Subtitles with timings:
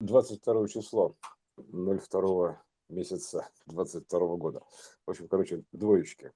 [0.00, 1.16] 22 число
[1.56, 4.62] 02 месяца 22 года.
[5.06, 6.32] В общем, короче, двоечки.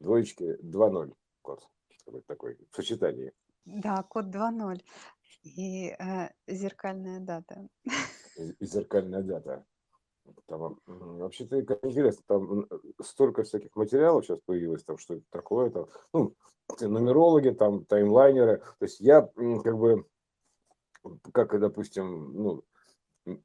[0.00, 1.68] Двоечки 2-0 код.
[2.26, 3.32] Такой в сочетании.
[3.64, 4.80] Да, код 2.0
[5.42, 7.68] и э, зеркальная дата.
[8.36, 9.64] И, и зеркальная дата.
[10.46, 12.66] Там, вообще-то интересно, там
[13.02, 16.34] столько всяких материалов сейчас появилось, там что это такое, там, ну,
[16.80, 18.58] нумерологи, там таймлайнеры.
[18.78, 20.06] То есть я как бы,
[21.32, 22.64] как, допустим, ну,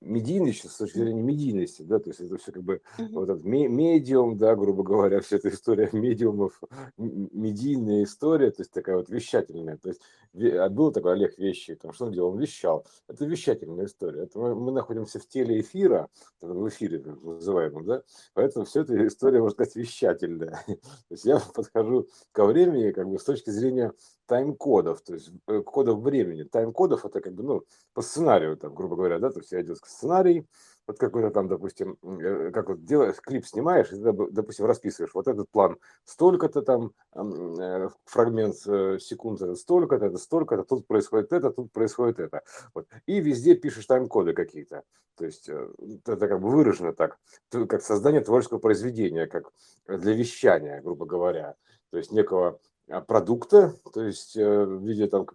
[0.02, 2.81] медийность с точки зрения медийности, да, то есть это все как бы
[3.12, 6.62] вот этот медиум, да, грубо говоря, вся эта история медиумов,
[6.98, 10.02] медийная история, то есть такая вот вещательная, то есть
[10.35, 14.40] а был такой Олег Вещи, там, что он делал, он вещал, это вещательная история, это
[14.40, 16.07] мы, мы находимся в теле эфира,
[16.41, 22.07] в эфире называемом, да, поэтому все эта история, можно сказать, вещательная, то есть я подхожу
[22.31, 23.93] ко времени как бы с точки зрения
[24.26, 26.44] тайм-кодов, то есть э, кодов времени.
[26.44, 27.63] Тайм-кодов это как бы, ну,
[27.94, 30.48] по сценарию, там, грубо говоря, да, то есть я идет сценарий,
[30.88, 35.27] вот какой-то там, допустим, э, как вот делаешь, клип снимаешь, и ты, допустим, расписываешь, вот
[35.27, 38.55] этот план столько-то там, э, фрагмент
[39.02, 42.41] секунд, это столько-то, это столько-то, тут происходит это, тут происходит это.
[42.74, 42.87] Вот.
[43.05, 44.84] И везде пишешь тайм-коды какие-то.
[45.15, 47.20] То есть это как бы выражено так,
[47.52, 49.52] как создание творческого произведения, как
[49.87, 51.55] для вещания, грубо говоря.
[51.91, 52.60] То есть некого
[53.07, 55.26] продукта, то есть э, в виде там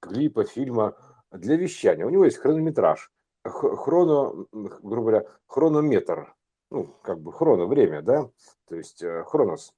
[0.00, 0.96] клипа, фильма
[1.30, 2.06] для вещания.
[2.06, 3.10] У него есть хронометраж,
[3.44, 6.34] хроно, грубо говоря, хронометр,
[6.70, 8.30] ну, как бы хроно, время, да,
[8.68, 9.72] то есть э, хронос.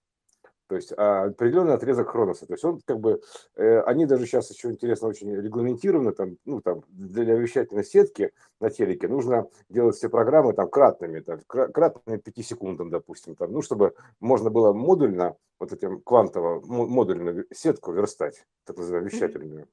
[0.67, 2.47] То есть а, определенный отрезок хроноса.
[2.47, 3.21] То есть он как бы,
[3.57, 8.71] э, они даже сейчас еще интересно очень регламентированы, там, ну, там, для вещательной сетки на
[8.71, 13.95] телеке нужно делать все программы там кратными, там, кратными 5 секундам, допустим, там, ну, чтобы
[14.21, 19.69] можно было модульно, вот этим квантово, модульную сетку верстать, так называемую вещательную.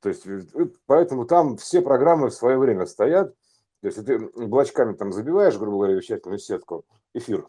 [0.00, 0.40] То есть, э,
[0.86, 3.34] поэтому там все программы в свое время стоят,
[3.80, 7.48] то есть ты блочками там забиваешь, грубо говоря, вещательную сетку, эфир,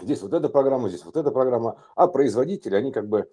[0.00, 1.76] Здесь вот эта программа, здесь вот эта программа.
[1.96, 3.28] А производители, они как бы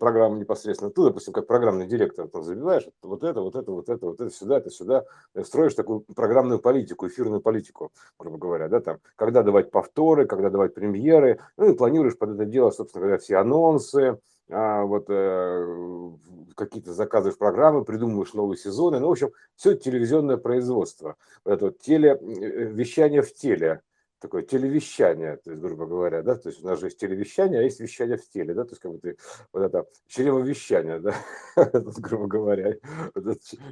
[0.00, 4.06] программу непосредственно, ты, допустим, как программный директор, там забиваешь вот это, вот это, вот это,
[4.06, 5.04] вот это, сюда, это, сюда,
[5.34, 10.48] э, строишь такую программную политику, эфирную политику, грубо говоря, да, там, когда давать повторы, когда
[10.48, 14.18] давать премьеры, ну и планируешь под это дело, собственно говоря, все анонсы,
[14.50, 16.10] а, вот э,
[16.56, 22.12] какие-то заказываешь программы, придумываешь новые сезоны, ну, в общем, все телевизионное производство, это вот теле,
[22.12, 23.82] э, вещание в теле,
[24.20, 27.62] такое телевещание, то есть, грубо говоря, да, то есть у нас же есть телевещание, а
[27.62, 29.16] есть вещание в теле, да, то есть как бы ты
[29.52, 31.14] вот это чревовещание, да,
[31.98, 32.74] грубо говоря,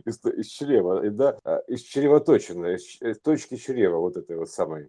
[0.04, 4.88] из, из чрева, да, а, из чревоточины, из точки чрева вот этой вот самой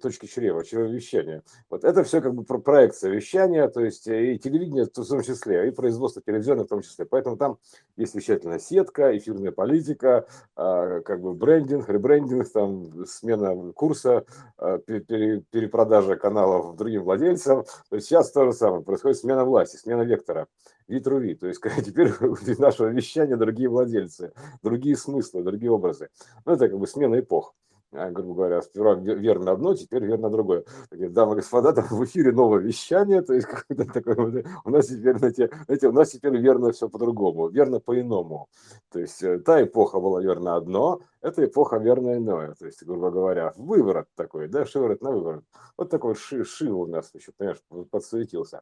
[0.00, 1.42] точки чрева, чревовещания.
[1.70, 5.68] Вот это все как бы проекция вещания, то есть э, и телевидение в том числе,
[5.68, 7.04] и производство телевизионное в том числе.
[7.04, 7.58] Поэтому там
[7.96, 10.26] есть вещательная сетка, эфирная политика,
[10.56, 14.24] а, как бы брендинг, ребрендинг, там смена курса,
[14.58, 17.64] а, перепродажа каналов другим владельцам.
[17.88, 20.46] То есть сейчас то же самое, происходит смена власти, смена вектора
[20.88, 21.34] витруви.
[21.34, 22.12] То есть теперь
[22.58, 24.32] нашего вещания другие владельцы,
[24.62, 26.08] другие смыслы, другие образы.
[26.44, 27.54] Ну, это как бы смена эпох.
[27.96, 30.64] А, грубо говоря, сперва верно одно, теперь верно другое.
[30.90, 33.48] Дамы и господа, там в эфире новое вещание, то есть
[33.94, 38.48] такое, у нас теперь, знаете, знаете, у нас теперь верно все по-другому, верно по-иному.
[38.92, 42.54] То есть э, та эпоха была верно одно, эта эпоха верно иное.
[42.58, 45.44] То есть, грубо говоря, выворот такой, да, шиворот на выворот.
[45.78, 48.60] Вот такой ши, ши у нас еще, понимаешь, подсуетился.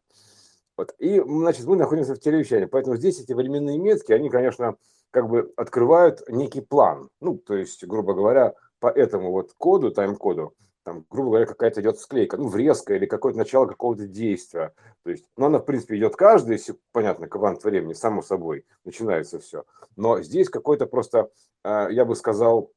[0.77, 0.95] Вот.
[0.99, 4.77] И, значит, мы находимся в телевещании, поэтому здесь эти временные метки, они, конечно,
[5.11, 7.09] как бы открывают некий план.
[7.21, 10.53] Ну, то есть, грубо говоря, по этому вот коду, тайм-коду,
[10.83, 14.75] там, грубо говоря, какая-то идет склейка, ну, врезка или какое-то начало какого-то действия.
[15.05, 16.61] То есть, ну, она, в принципе, идет каждый,
[16.93, 19.65] понятно, квант времени, само собой, начинается все.
[19.97, 21.31] Но здесь какой-то просто,
[21.63, 22.73] а, я бы сказал,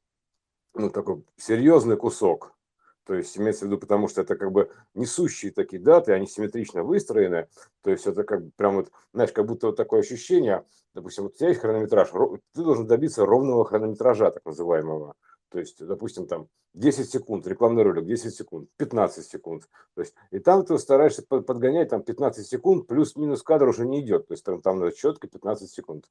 [0.72, 2.54] ну, такой серьезный кусок.
[3.04, 6.84] То есть, имеется в виду, потому что это как бы несущие такие даты, они симметрично
[6.84, 7.48] выстроены.
[7.82, 10.64] То есть, это как бы прям вот, знаешь, как будто вот такое ощущение,
[10.94, 12.08] допустим, вот у тебя есть хронометраж,
[12.54, 15.14] ты должен добиться ровного хронометража, так называемого.
[15.50, 19.68] То есть, допустим, там 10 секунд, рекламный ролик 10 секунд, 15 секунд.
[19.94, 24.28] То есть, и там ты стараешься подгонять там 15 секунд, плюс-минус кадр уже не идет.
[24.28, 26.04] То есть там, там четко 15 секунд.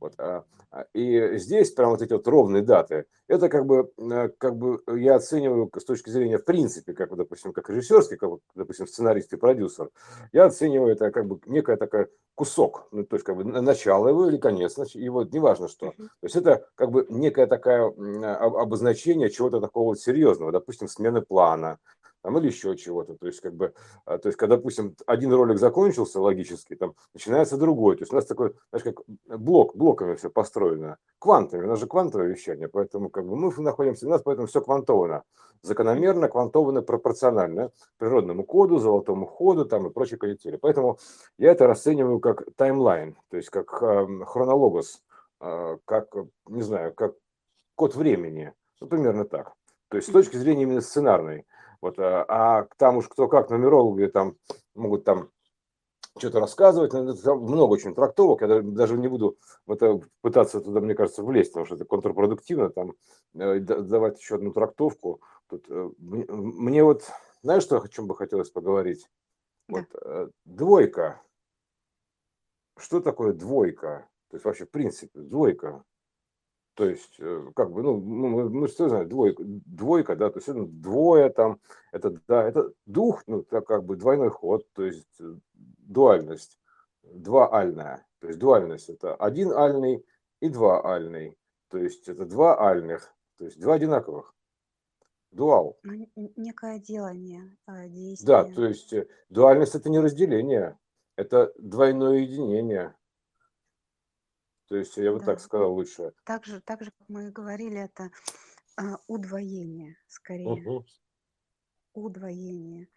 [0.00, 0.14] Вот.
[0.18, 4.56] А, а, и здесь прям вот эти вот ровные даты, это как бы, э, как
[4.56, 9.32] бы я оцениваю с точки зрения в принципе, как, допустим, как режиссерский, как, допустим, сценарист
[9.32, 9.90] и продюсер,
[10.32, 14.28] я оцениваю это как бы некая такая кусок, ну, то есть как бы начало его
[14.28, 15.92] или конец, его неважно что.
[15.96, 20.11] То есть это как бы некая такая обозначение чего-то такого серьезного,
[20.52, 21.78] допустим, смены плана,
[22.22, 23.14] там, или еще чего-то.
[23.16, 23.74] То есть, как бы,
[24.04, 27.96] а, то есть, когда, допустим, один ролик закончился логически, там начинается другой.
[27.96, 31.86] То есть у нас такой, знаешь, как блок, блоками все построено, квантами, у нас же
[31.86, 35.24] квантовое вещание, поэтому как бы мы находимся, у нас поэтому все квантовано,
[35.62, 40.56] закономерно, квантовано, пропорционально природному коду, золотому ходу там и прочей канители.
[40.56, 40.98] Поэтому
[41.38, 45.02] я это расцениваю как таймлайн, то есть как э, хронологос,
[45.40, 46.14] э, как,
[46.46, 47.14] не знаю, как
[47.74, 49.54] код времени, ну, примерно так.
[49.92, 51.44] То есть с точки зрения именно сценарной.
[51.82, 54.36] Вот, а, а там уж кто как, нумерологи там
[54.74, 55.28] могут там
[56.16, 59.36] что-то рассказывать, много очень трактовок, я даже не буду
[59.66, 62.94] в это пытаться туда, мне кажется, влезть, потому что это контрпродуктивно, там
[63.34, 65.20] э, давать еще одну трактовку.
[65.48, 67.10] Тут, э, мне вот,
[67.42, 69.10] знаешь, что о чем бы хотелось поговорить?
[69.68, 69.80] Да.
[69.80, 71.20] Вот э, двойка.
[72.78, 74.08] Что такое двойка?
[74.30, 75.84] То есть вообще, в принципе, двойка.
[76.74, 80.48] То есть, э, как бы, ну, мы, мы что знаем, двойка, двойка, да, то есть
[80.48, 81.60] это двое там,
[81.92, 86.58] это, да, это дух, ну, это как бы двойной ход, то есть э, дуальность,
[87.02, 90.04] два альная, то есть дуальность это один альный
[90.40, 91.36] и два альный,
[91.68, 94.34] то есть это два альных, то есть два одинаковых,
[95.30, 95.78] дуал.
[95.82, 97.54] Ну, некое делание,
[97.88, 98.26] действие.
[98.26, 100.78] Да, то есть э, дуальность это не разделение,
[101.16, 102.94] это двойное единение.
[104.68, 105.26] То есть я бы Да.
[105.26, 106.12] так сказал лучше.
[106.24, 108.10] Так же, так же, как мы и говорили, это
[108.76, 110.62] а, удвоение скорее.
[110.62, 110.84] Мгм.
[111.94, 112.88] Удвоение.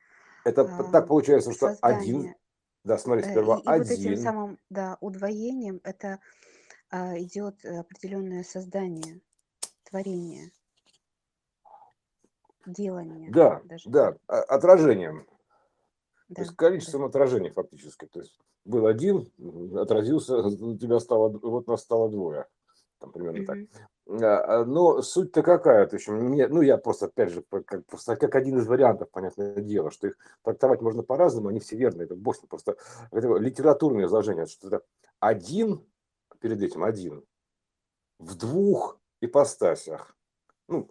[0.46, 2.36] Это А, так получается, что один, создание.
[2.84, 6.20] да, смотри, Э, сперва И, и вот этим один, самым, да, удвоением это
[6.90, 9.22] а, идет определенное создание,
[9.84, 10.52] творение,
[12.66, 13.90] делание да, даже.
[13.90, 14.44] да, а-
[16.27, 16.57] то Да, есть да.
[16.57, 18.06] количеством отражений фактически.
[18.06, 19.31] То есть был один,
[19.77, 22.48] отразился, у тебя стало, вот нас стало двое,
[23.00, 23.57] там примерно так.
[23.57, 24.24] Мгм.
[24.24, 25.88] А, а, Но суть-то какая?
[25.88, 29.56] То есть мне, ну я просто, опять же, как, просто как один из вариантов, понятное
[29.56, 32.78] дело, что их трактовать можно по-разному, они все верные, это бог с ним, просто
[33.12, 34.81] это литературное изложение, что это
[35.19, 35.86] один,
[36.39, 37.24] перед этим один,
[38.19, 40.16] в двух ипостасях,
[40.68, 40.89] ну,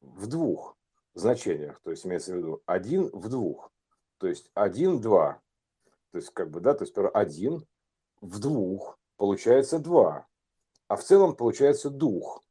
[0.00, 0.76] в двух
[1.14, 3.70] значениях, то есть имеется в виду один в двух,
[4.24, 5.38] то есть один, два,
[6.10, 7.66] то есть как бы, да, то есть один
[8.22, 10.26] в двух, получается два,
[10.88, 12.42] а в целом получается дух,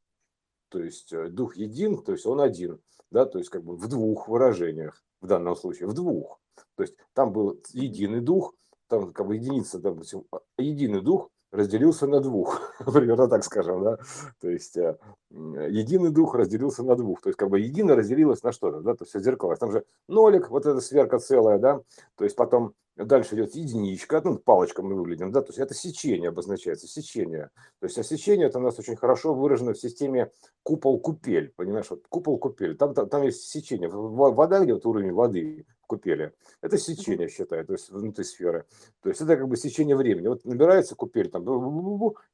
[0.70, 2.80] то есть э, дух един, то есть он один,
[3.10, 6.40] да, то есть как бы в двух выражениях, в данном случае, в двух,
[6.76, 8.54] то есть там был единый дух,
[8.88, 13.98] там как бы единица, допустим, а, единый дух разделился на двух, примерно так скажем, да,
[14.42, 14.98] то есть э,
[15.30, 19.06] единый дух разделился на двух, то есть как бы единое разделилось на что-то, да, то
[19.06, 21.82] есть зеркало, там же нолик, вот эта сверка целая, да,
[22.18, 26.30] то есть потом дальше идет единичка, ну, палочка мы выглядим, да, то есть это сечение
[26.30, 30.32] обозначается, сечение, то есть а сечение это у нас очень хорошо выражено в системе
[30.64, 36.34] купол-купель, понимаешь, вот купол-купель, там, там, там есть сечение, вода где вот уровень воды, купели.
[36.62, 38.66] Это сечение, считаю, то есть внутри сферы.
[39.02, 40.28] То есть это как бы сечение времени.
[40.28, 41.44] Вот набирается купель, там,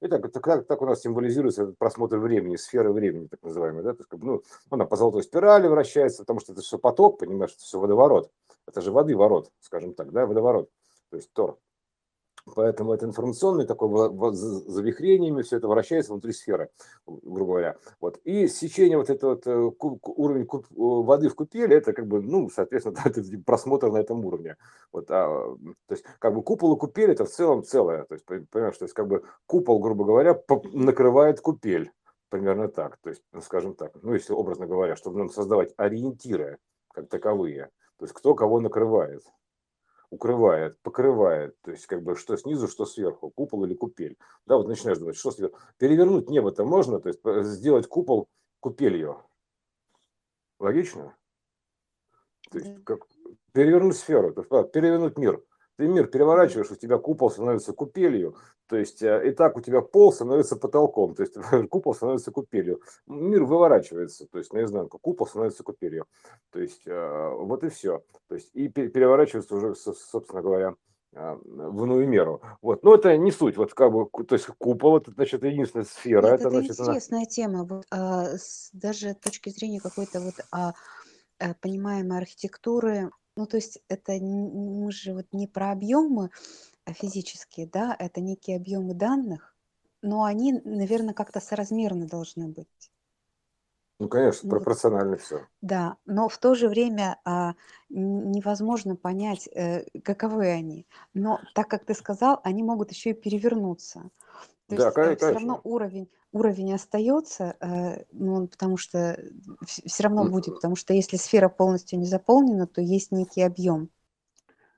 [0.02, 3.84] и так, так, так у нас символизируется этот просмотр времени, сферы времени, так называемый.
[3.84, 3.92] Да?
[3.94, 7.20] То есть, как бы, ну, она по золотой спирали вращается, потому что это все поток,
[7.20, 8.32] понимаешь, это все водоворот.
[8.66, 10.70] Это же воды ворот, скажем так, да, водоворот.
[11.10, 11.58] То есть тор.
[12.56, 16.70] Поэтому это информационный такой завихрениями, все это вращается внутри сферы,
[17.06, 17.78] грубо говоря.
[18.00, 18.18] Вот.
[18.24, 19.72] И сечение вот этого вот, э,
[20.04, 24.26] уровень куп, э, воды в купеле, это как бы, ну, соответственно, это просмотр на этом
[24.26, 24.58] уровне.
[24.92, 25.56] Вот, а,
[25.88, 28.06] то есть, как бы купол и купель это в целом целое.
[28.06, 30.42] То есть, понимаешь, то есть, как бы купол, грубо говоря,
[30.74, 31.92] накрывает купель.
[32.30, 32.98] Примерно так.
[32.98, 36.60] То есть, ну, скажем так, ну, если образно говоря, чтобы нам создавать ориентиры
[36.94, 37.70] как таковые.
[37.98, 39.24] То есть, кто кого накрывает
[40.10, 44.18] укрывает, покрывает, то есть как бы что снизу, что сверху, купол или купель.
[44.46, 45.60] Да, вот начинаешь думать, что сверху.
[45.78, 48.28] Перевернуть небо-то можно, то есть сделать купол
[48.60, 49.24] купелью.
[50.60, 51.16] Логично?
[52.52, 53.06] То есть как
[53.52, 55.44] перевернуть сферу, есть, перевернуть мир.
[55.80, 58.36] Ты мир переворачиваешь, у тебя купол становится купелью,
[58.68, 61.36] то есть э, и так у тебя пол становится потолком, то есть
[61.70, 62.82] купол становится купелью.
[63.08, 66.06] Мир выворачивается, то есть наизнанку, купол становится купелью.
[66.52, 68.04] То есть э, вот и все.
[68.28, 70.76] То есть и переворачивается уже, собственно говоря,
[71.14, 72.42] э, в иную меру.
[72.62, 72.84] Вот.
[72.84, 73.56] Но это не суть.
[73.56, 76.24] Вот как бы, то есть купол это значит единственная сфера.
[76.24, 77.26] Нет, это, это значит, интересная она...
[77.26, 77.64] тема.
[77.64, 80.74] Вот, а, с, даже с точки зрения какой-то вот а,
[81.62, 86.30] понимаемой архитектуры ну, то есть это мы же вот не про объемы
[86.86, 89.56] а физические, да, это некие объемы данных,
[90.02, 92.92] но они, наверное, как-то соразмерны должны быть.
[94.00, 95.48] Ну, конечно, Ну, вот, пропорционально все.
[95.62, 97.54] да, но в то же время а,
[97.90, 100.88] невозможно понять, э, каковы они.
[101.14, 104.10] Но так как ты сказал, они могут еще и перевернуться.
[104.68, 105.62] То Да, есть э, все равно конечно.
[105.64, 109.20] уровень, уровень остается, э, ну, потому что
[109.66, 113.90] все равно будет, потому что если сфера полностью не заполнена, то есть некий объем.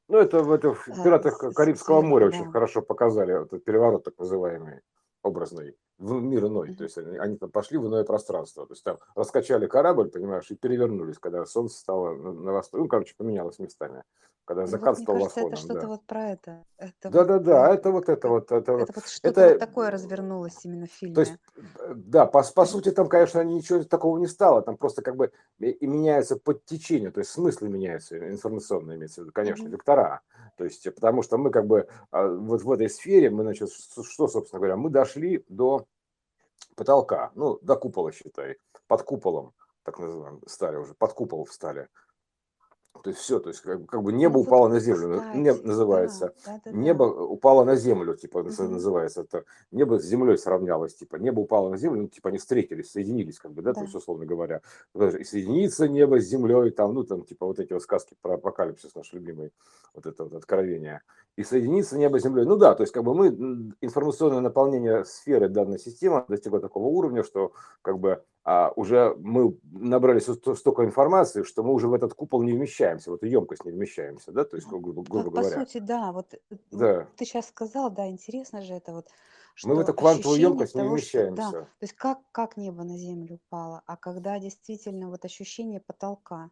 [0.07, 2.37] Ну, это в, это в э, «Пиратах Карибского моря» да.
[2.37, 4.81] очень хорошо показали, этот переворот так называемый,
[5.23, 6.75] образный в мир иной.
[6.75, 8.65] То есть они, они там пошли в иное пространство.
[8.65, 12.81] То есть там раскачали корабль, понимаешь, и перевернулись, когда солнце стало на восток.
[12.81, 14.03] Ну, короче, поменялось местами.
[14.51, 15.53] Когда ну, закат вот, стал кажется, восходом.
[15.53, 15.87] Это что-то да.
[15.87, 16.65] вот про это.
[16.77, 18.51] это да, вот, да, да, это вот это вот.
[18.51, 21.15] Это, это, вот что-то это, вот такое развернулось именно в фильме.
[21.15, 21.37] То есть,
[21.95, 24.61] да, по, по сути, там, конечно, ничего такого не стало.
[24.61, 29.23] Там просто как бы и меняется под течение, то есть смыслы меняются, информационные имеется в
[29.23, 29.71] виду, конечно, mm-hmm.
[29.71, 30.19] вектора.
[30.57, 34.27] То есть, потому что мы как бы а, вот в этой сфере, мы, значит, что,
[34.27, 35.85] собственно говоря, мы дошли до
[36.75, 39.53] потолка, ну, до купола, считай, под куполом,
[39.83, 41.87] так называемым, стали уже, под купол встали.
[43.03, 46.33] То есть все, то есть как, как бы небо ну, упало на землю, не, называется.
[46.45, 47.21] Да, да, да, небо да.
[47.23, 48.63] упало на землю, типа угу.
[48.63, 49.21] называется.
[49.21, 53.39] Это небо с землей сравнялось, типа небо упало на землю, ну типа они встретились, соединились,
[53.39, 53.79] как бы, да, да.
[53.79, 54.61] то есть условно говоря.
[54.93, 58.93] И соединится небо с землей, там, ну там типа вот эти вот сказки про апокалипсис
[58.93, 59.51] наш любимый,
[59.95, 61.01] вот это вот откровение.
[61.37, 62.45] И соединится небо с землей.
[62.45, 63.27] Ну да, то есть как бы мы
[63.81, 70.19] информационное наполнение сферы данной системы достигло такого уровня, что как бы а уже мы набрали
[70.19, 74.31] столько информации, что мы уже в этот купол не вмещаемся, в эту емкость не вмещаемся,
[74.31, 75.59] да, то есть, грубо, грубо по, говоря.
[75.59, 77.07] По сути, да, вот э, да.
[77.17, 79.07] ты сейчас сказал, да, интересно же это вот,
[79.53, 81.43] что мы в эту квантовую емкость того, не вмещаемся.
[81.43, 85.79] Что, да, то есть как, как небо на землю упало, а когда действительно вот ощущение
[85.79, 86.49] потолка,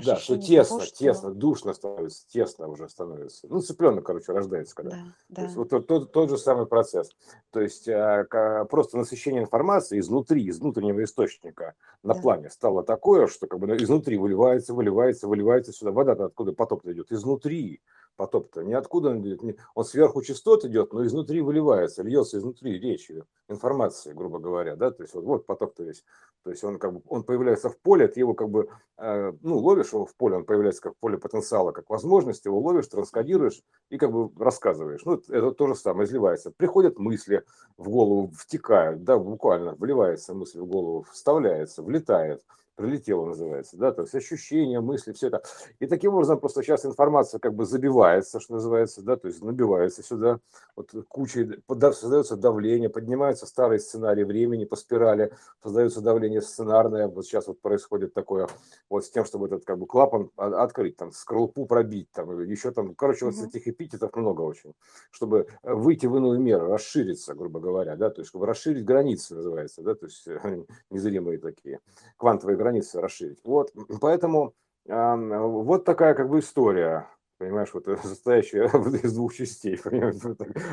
[0.00, 0.96] да, что тесно, того, что...
[0.96, 3.46] тесно, душно становится, тесно уже становится.
[3.48, 4.96] Ну, цыпленок, короче, рождается когда.
[4.96, 5.34] Да, да.
[5.34, 7.10] То есть, вот тот, тот, тот же самый процесс.
[7.50, 12.20] То есть а, просто насыщение информации изнутри, из внутреннего источника на да.
[12.20, 15.92] плане стало такое, что как бы изнутри выливается, выливается, выливается сюда.
[15.92, 17.12] Вода-то откуда поток идет?
[17.12, 17.82] Изнутри
[18.16, 24.12] потоп-то ниоткуда он идет, он сверху частот идет, но изнутри выливается, льется изнутри речью, информации,
[24.12, 26.04] грубо говоря, да, то есть вот, вот поток-то весь,
[26.42, 29.58] то есть он как бы, он появляется в поле, ты его как бы, э, ну,
[29.58, 33.98] ловишь его в поле, он появляется как поле потенциала, как возможность, его ловишь, транскодируешь и
[33.98, 37.44] как бы рассказываешь, ну, это то же самое, изливается, приходят мысли
[37.76, 42.42] в голову, втекают, да, буквально вливается мысль в голову, вставляется, влетает,
[42.82, 45.42] прилетело называется, да, то есть ощущения, мысли, все это.
[45.78, 50.02] И таким образом просто сейчас информация как бы забивается, что называется, да, то есть набивается
[50.02, 50.40] сюда,
[50.74, 51.62] вот кучей,
[51.92, 58.14] создается давление, поднимаются старые сценарии времени по спирали, создается давление сценарное, вот сейчас вот происходит
[58.14, 58.48] такое,
[58.90, 62.96] вот с тем, чтобы этот как бы клапан открыть, там, скорлупу пробить, там, еще там,
[62.96, 64.74] короче, вот этих эпитетов много очень,
[65.12, 69.82] чтобы выйти в иную меру, расшириться, грубо говоря, да, то есть чтобы расширить границы, называется,
[69.82, 70.26] да, то есть
[70.90, 71.78] незримые такие,
[72.16, 73.40] квантовые границы расширить.
[73.44, 74.54] Вот, поэтому
[74.86, 77.08] вот такая как бы история,
[77.42, 78.66] понимаешь, вот состоящая
[79.02, 80.16] из двух частей, понимаешь,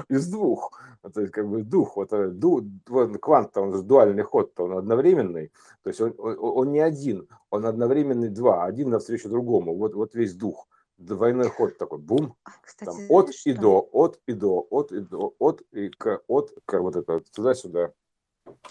[0.09, 0.79] из двух,
[1.13, 5.51] то есть как бы дух, вот, э, ду, вот квант, он дуальный ход, он одновременный,
[5.83, 10.13] то есть он, он, он не один, он одновременный два, один навстречу другому, вот, вот
[10.13, 13.61] весь дух, двойной ход такой, бум, а, Кстати, там, от и что?
[13.61, 17.93] до, от и до, от и до, от и к, от, к, вот это, туда-сюда.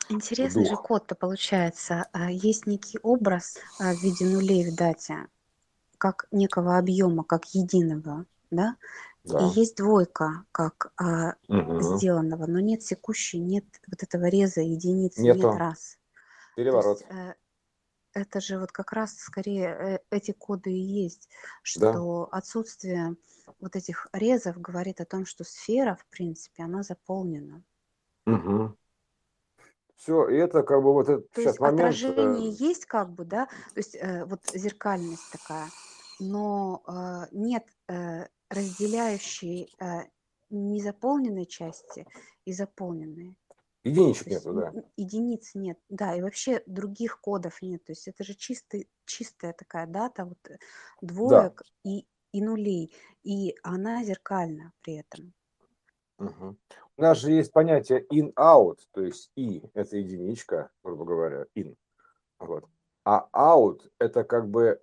[0.08, 2.06] Интересный же код-то получается.
[2.12, 5.26] А, есть некий образ а, в виде нулей в дате,
[5.98, 8.76] как некого объема, как единого, да?
[9.24, 9.40] Да.
[9.40, 11.80] И есть двойка, как а, угу.
[11.82, 15.50] сделанного, но нет секущей, нет вот этого реза единиц, Нету.
[15.50, 15.98] нет раз.
[16.56, 17.00] Переворот.
[17.00, 17.34] есть, э,
[18.14, 21.28] это же вот как раз скорее э, эти коды и есть,
[21.62, 22.38] что да.
[22.38, 23.16] отсутствие
[23.60, 27.62] вот этих резов говорит о том, что сфера, в принципе, она заполнена.
[28.26, 28.76] Угу.
[29.98, 31.80] Все, и это как бы вот этот То сейчас есть момент.
[31.80, 35.68] отражение есть как бы, да, то есть э, вот зеркальность такая,
[36.20, 40.02] но э, нет э, разделяющей э,
[40.50, 42.06] незаполненной части
[42.44, 43.36] и заполненной.
[43.82, 44.72] Единичек нету, да.
[44.96, 47.84] Единиц нет, да, и вообще других кодов нет.
[47.84, 50.58] То есть это же чистый, чистая такая дата, вот э,
[51.00, 51.90] двоек да.
[51.90, 55.34] и, и нулей, и она зеркальна при этом.
[56.18, 56.56] Угу.
[56.98, 61.76] У нас же есть понятие in-out, то есть и– это единичка, грубо говоря, in.
[62.40, 62.64] Вот.
[63.04, 64.80] А out– это как бы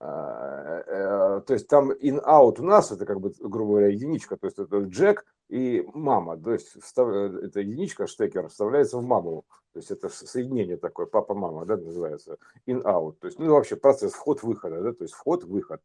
[0.00, 4.46] а, э, то есть там in-out у нас это как бы, грубо говоря, единичка, то
[4.46, 9.78] есть это Джек и мама, то есть э, эта единичка, штекер, вставляется в маму, то
[9.80, 14.92] есть это соединение такое, папа-мама, да, называется, in-out, то есть, ну, вообще процесс вход-выхода, да,
[14.92, 15.80] то есть вход-выход.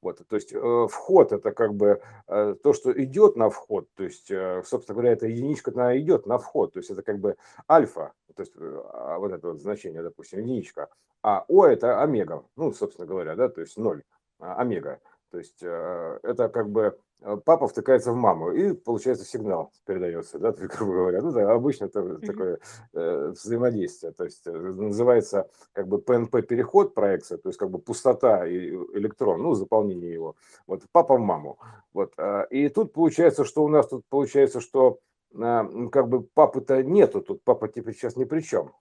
[0.00, 4.04] Вот, то есть э, вход это как бы э, то, что идет на вход, то
[4.04, 7.36] есть, э, собственно говоря, эта единичка она идет на вход, то есть это как бы
[7.68, 10.88] альфа, то есть э, а вот это вот значение, допустим, единичка,
[11.22, 14.02] а О это омега, ну, собственно говоря, да, то есть ноль,
[14.38, 15.00] а, омега.
[15.30, 16.98] То есть э, это как бы
[17.44, 21.20] папа втыкается в маму, и получается сигнал передается, да, грубо говоря.
[21.22, 22.26] Ну, да, обычно это mm-hmm.
[22.26, 22.58] такое
[22.94, 28.46] э, взаимодействие, то есть э, называется как бы ПНП-переход проекция, то есть как бы пустота
[28.46, 30.36] и электрон, ну, заполнение его.
[30.66, 31.58] Вот папа в маму.
[31.92, 32.12] Вот.
[32.16, 34.98] Э, и тут получается, что у нас тут получается, что
[35.34, 38.72] э, как бы папы-то нету, тут папа типа сейчас ни при чем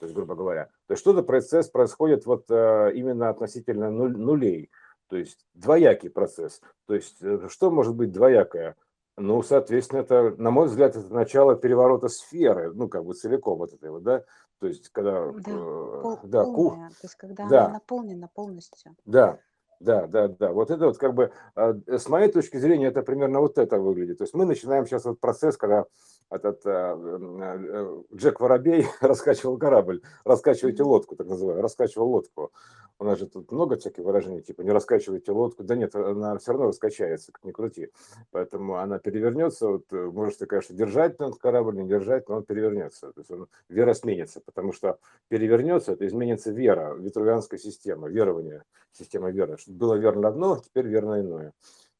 [0.00, 0.64] то есть, грубо говоря.
[0.86, 4.70] То есть что-то процесс происходит вот э, именно относительно нулей,
[5.10, 6.62] то есть двоякий процесс.
[6.86, 8.76] То есть э, что может быть двоякое?
[9.16, 13.74] Ну, соответственно, это, на мой взгляд, это начало переворота сферы, ну, как бы целиком вот
[13.74, 14.24] этой вот, да,
[14.60, 15.26] то есть когда...
[15.32, 16.94] Да, э, пол, да, полная, ку...
[16.94, 17.64] то есть когда да.
[17.64, 18.96] она наполнена полностью.
[19.04, 19.38] Да,
[19.80, 20.52] да, да, да.
[20.52, 24.18] Вот это вот как бы, э, с моей точки зрения, это примерно вот это выглядит.
[24.18, 25.86] То есть мы начинаем сейчас вот процесс, когда
[26.30, 32.52] этот э, э, Джек Воробей раскачивал корабль, раскачивайте лодку, так называемую, раскачивал лодку.
[33.00, 35.64] У нас же тут много всяких выражений, типа не раскачивайте лодку.
[35.64, 37.88] Да нет, она все равно раскачается, как ни крути.
[38.30, 39.68] Поэтому она перевернется.
[39.68, 43.12] Вот, э, можете, конечно, держать этот корабль, не держать, но он перевернется.
[43.12, 49.30] То есть он, вера сменится, потому что перевернется, это изменится вера, витрувианская система, верование, система
[49.30, 49.56] веры.
[49.70, 51.52] Было верно одно, теперь верно иное.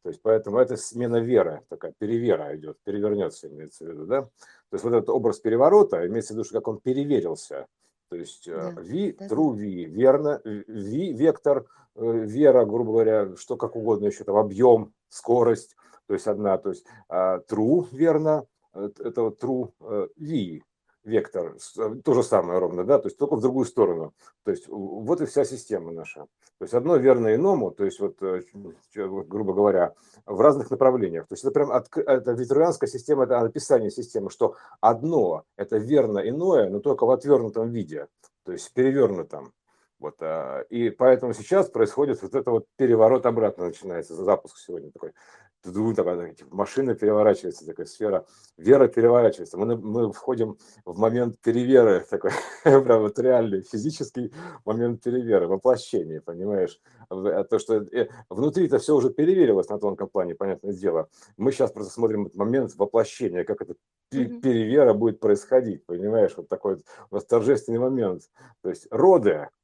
[0.02, 4.22] То есть поэтому это смена веры, такая перевера идет, перевернется, имеется в виду, да?
[4.22, 7.66] То есть вот этот образ переворота, имеется в виду, что как он переверился.
[8.08, 13.36] То есть э, да, V, да, true V, верно, V, вектор, э, вера, грубо говоря,
[13.36, 18.46] что как угодно еще, там объем, скорость, то есть одна, то есть а, true, верно,
[18.74, 19.70] э, это вот true
[20.16, 20.62] V,
[21.04, 21.56] вектор,
[22.04, 24.12] то же самое ровно, да, то есть только в другую сторону.
[24.44, 26.26] То есть вот и вся система наша.
[26.60, 28.42] То есть одно верно иному, то есть вот, э,
[28.94, 29.94] грубо говоря,
[30.26, 31.26] в разных направлениях.
[31.26, 36.18] То есть это прям от, это витрувианская система, это описание системы, что одно это верно
[36.18, 38.08] иное, но только в отвернутом виде,
[38.44, 39.54] то есть перевернутом.
[39.98, 45.12] Вот, а, и поэтому сейчас происходит вот это вот переворот обратно начинается, запуск сегодня такой
[45.62, 48.26] такая, типа, машина переворачивается, такая сфера,
[48.56, 49.58] вера переворачивается.
[49.58, 52.30] Мы, мы входим в момент переверы, такой,
[52.62, 54.32] прям вот реальный физический
[54.64, 56.80] момент переверы, воплощения, понимаешь?
[57.08, 61.08] А то, что э, внутри это все уже переверилось на тонком плане, понятное дело.
[61.36, 63.74] Мы сейчас просто смотрим этот момент воплощения, как это
[64.10, 66.32] перевера будет происходить, понимаешь?
[66.36, 68.22] Вот такой вот у нас торжественный момент.
[68.62, 69.59] То есть роды, Э,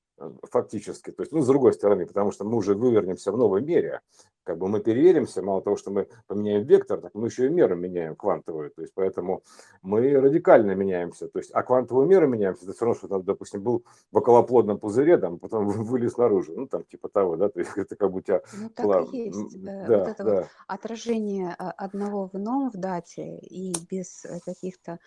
[0.50, 1.10] фактически.
[1.10, 4.00] То есть, ну, с другой стороны, потому что мы уже вывернемся в новом мире,
[4.44, 7.76] как бы мы переверимся, мало того, что мы поменяем вектор, так мы еще и меру
[7.76, 9.42] меняем квантовую, то есть поэтому
[9.82, 13.62] мы радикально меняемся, то есть, а квантовую меру меняемся, это все равно, что там, допустим,
[13.62, 17.72] был в околоплодном пузыре, там, потом вылез наружу, ну, там, типа того, да, то есть
[17.76, 18.42] это как бы у тебя...
[18.56, 19.12] Ну, так плав...
[19.12, 20.34] и есть, э, да, вот это да.
[20.34, 24.98] вот отражение а, одного в ином в дате и без э, каких-то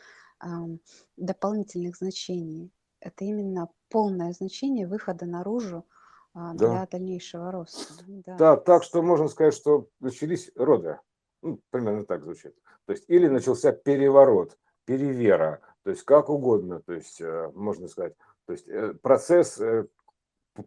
[1.17, 5.85] дополнительных значений это именно полное значение выхода наружу
[6.33, 6.69] а, Да.
[6.69, 7.93] для дальнейшего роста.
[8.07, 8.35] Да.
[8.37, 10.99] Да, так что можно сказать, что начались роды.
[11.41, 12.55] Ну, примерно так звучит.
[12.85, 18.13] То есть или начался переворот, перевера, то есть как угодно, то есть э, можно сказать,
[18.45, 19.87] то есть э, процесс э,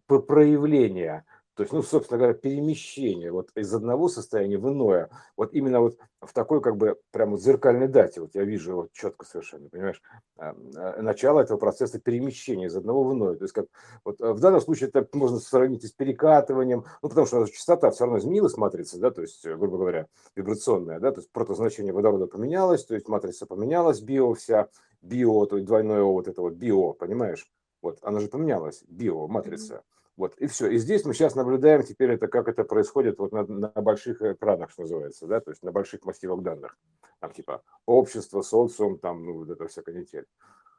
[0.07, 5.11] проявления то есть, ну, собственно говоря, перемещение вот из одного состояния в иное.
[5.37, 9.27] Вот именно вот в такой как бы прямо зеркальной дате, вот я вижу его четко
[9.27, 10.01] совершенно, понимаешь,
[10.39, 13.37] а, а, начало этого процесса перемещения из одного в иное.
[13.37, 13.67] То есть, как
[14.03, 18.05] вот а, в данном случае это можно сравнить с перекатыванием, ну, потому что частота все
[18.05, 22.85] равно изменилась, матрица, да, то есть, грубо говоря, вибрационная, да, то есть протозначение водорода поменялось,
[22.87, 24.69] то есть матрица поменялась, био вся,
[25.03, 27.47] био, то есть двойное вот это вот био, понимаешь?
[27.83, 29.75] Вот, она же поменялась, био, матрица.
[29.75, 29.92] Mm-hmm.
[30.17, 30.69] Вот, и все.
[30.69, 34.71] И здесь мы сейчас наблюдаем теперь это, как это происходит вот на, на больших экранах,
[34.71, 36.77] что называется, да, то есть на больших массивах данных.
[37.21, 40.27] Там типа общество, социум, там, ну, вот это вся канитель.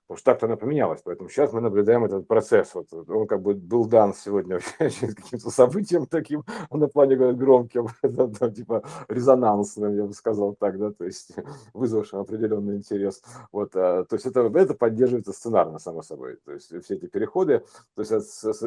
[0.08, 1.02] Потому что так-то она поменялась.
[1.04, 2.76] Поэтому сейчас мы наблюдаем этот процесс.
[2.76, 7.88] Вот, он как бы был дан сегодня каким-то событием таким, на плане громким,
[8.54, 11.32] типа резонансным, я бы сказал так, да, то есть
[11.74, 13.24] вызвавшим определенный интерес.
[13.52, 16.38] Вот, а, то есть это, это поддерживается сценарно, само собой.
[16.46, 17.64] То есть все эти переходы,
[17.96, 18.12] то есть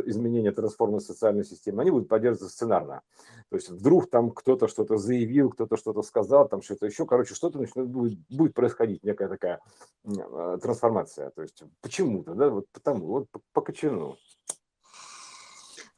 [0.07, 3.03] изменения трансформы социальной системы, они будут поддерживаться сценарно.
[3.51, 7.59] То есть вдруг там кто-то что-то заявил, кто-то что-то сказал, там что-то еще, короче, что-то
[7.59, 9.61] будет, будет происходить, некая такая
[10.07, 10.59] а,
[11.27, 11.31] трансформация.
[11.31, 13.65] То есть почему-то, да, вот потому, вот по.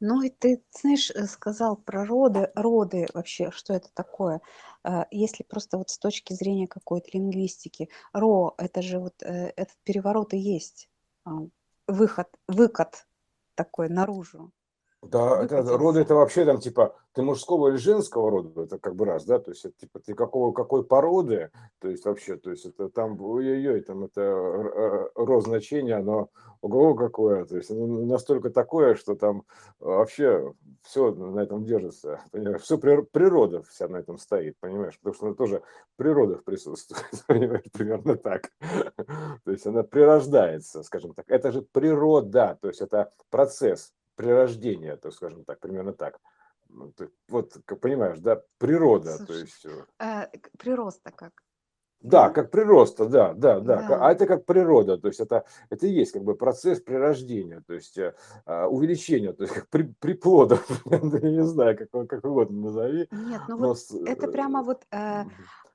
[0.00, 4.40] Ну и ты, знаешь, э, сказал про роды, роды вообще, что это такое.
[4.84, 9.76] А, если просто вот с точки зрения какой-то лингвистики, ро, это же вот э, этот
[9.82, 10.88] переворот и есть
[11.24, 11.30] а,
[11.88, 13.08] выход, выкат
[13.56, 14.52] такой наружу.
[15.02, 19.04] Да, это, роды это вообще там типа ты мужского или женского рода, это как бы
[19.04, 22.66] раз, да, то есть это типа ты какого какой породы, то есть вообще, то есть
[22.66, 26.30] это там ой-ой-ой, там это э, рост значение, оно
[26.62, 29.44] ого какое, то есть настолько такое, что там
[29.78, 35.26] вообще все на этом держится, понимаешь, все природа вся на этом стоит, понимаешь, потому что
[35.26, 35.62] она тоже
[35.94, 38.50] природа присутствует, понимаешь, примерно так.
[39.44, 41.26] То есть она прирождается, скажем так.
[41.28, 46.18] Это же природа, то есть это процесс прирождения, то скажем так, примерно так.
[47.28, 49.66] Вот, понимаешь, да, природа, Слушай, то есть...
[49.98, 50.26] Э,
[50.58, 51.32] прироста как?
[52.00, 54.06] Да, как прироста, да, да, да, да.
[54.06, 57.74] А это как природа, то есть это, это и есть как бы процесс прирождения, то
[57.74, 62.66] есть э, а, увеличение, то есть как при, приплода, я не знаю, как, как угодно
[62.66, 63.08] назови.
[63.10, 65.24] Нет, ну вот это прямо вот э,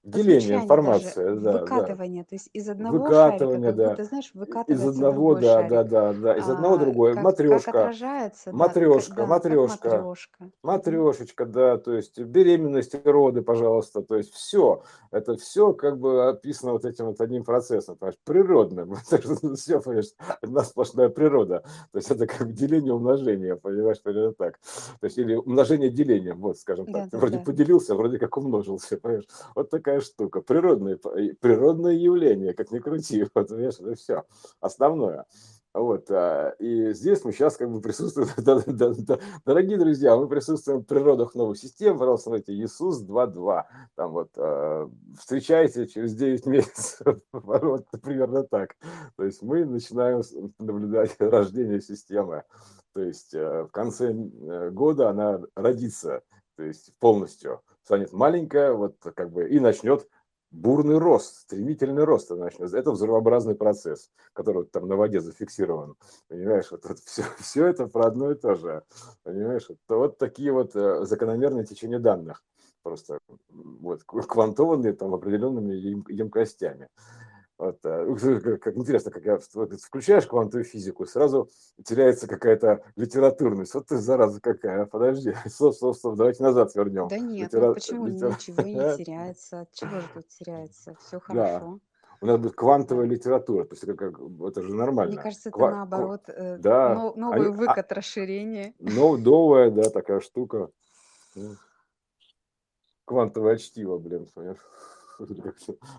[0.03, 2.27] Деление информации, да, выкатывание, да.
[2.27, 3.89] то есть из одного выкатывание, шарика, да.
[3.91, 4.31] будто, знаешь,
[4.67, 5.69] из одного, да, шарик.
[5.69, 10.51] да, да, да, из одного а, другое, как, матрешка, как отражается, матрешка, да, матрешка, матрешка,
[10.61, 16.73] матрешечка, да, то есть беременность, роды, пожалуйста, то есть все, это все как бы описано
[16.73, 18.95] вот этим вот одним процессом, понимаешь, природным,
[19.55, 20.11] все, понимаешь,
[20.41, 21.63] одна сплошная природа,
[21.93, 24.59] то есть это как деление умножение, понимаешь, примерно так,
[24.99, 27.43] то есть или умножение делением, вот, скажем так, да, ты да, вроде да.
[27.45, 30.41] поделился, вроде как умножился, понимаешь, вот такая такая штука.
[30.41, 30.97] Природное,
[31.39, 33.25] природное явление, как ни крути.
[33.35, 34.23] Вот, видишь, это все.
[34.59, 35.25] Основное.
[35.73, 38.29] Вот, а, и здесь мы сейчас как бы присутствуем,
[39.45, 43.63] дорогие друзья, мы присутствуем в природах новых систем, пожалуйста, смотрите, Иисус 2.2,
[43.95, 48.75] там вот, а, встречайте через 9 месяцев, вот, примерно так.
[49.17, 50.21] То есть мы начинаем
[50.59, 52.43] наблюдать рождение системы,
[52.93, 56.21] то есть э, в конце э, года она родится,
[56.55, 60.07] то есть полностью станет маленькая, вот как бы и начнет
[60.51, 62.77] бурный рост, стремительный рост начнется.
[62.77, 65.95] Это взрывообразный процесс, который там на воде зафиксирован.
[66.27, 68.83] Понимаешь, вот, вот все, все это про одно и то же.
[69.23, 72.43] Понимаешь, это вот такие вот э, закономерные течения данных
[72.83, 73.19] просто
[73.49, 75.73] вот, квантованные там определенными
[76.11, 76.89] емкостями.
[77.57, 81.49] Вот, э, как интересно, как я вот, включаешь квантовую физику, сразу
[81.83, 83.73] теряется какая-то литературность.
[83.75, 87.07] Вот ты зараза какая, подожди, стоп, стоп, стоп, давайте назад вернем.
[87.07, 87.67] Да нет, Литера...
[87.67, 88.29] ну почему литер...
[88.31, 89.67] ничего не теряется?
[89.73, 90.95] Чего же тут теряется?
[90.99, 91.59] Все хорошо.
[91.59, 91.79] Да.
[92.21, 95.13] У нас будет квантовая литература, то есть это, как, это же нормально.
[95.13, 95.71] Мне кажется, это Ква...
[95.71, 97.13] наоборот, э, да.
[97.15, 97.55] новый Они...
[97.55, 97.95] выкат, а...
[97.95, 98.73] расширение.
[98.79, 100.69] Новая, да, такая штука.
[103.05, 104.57] Квантовое чтиво, блин, понимаешь?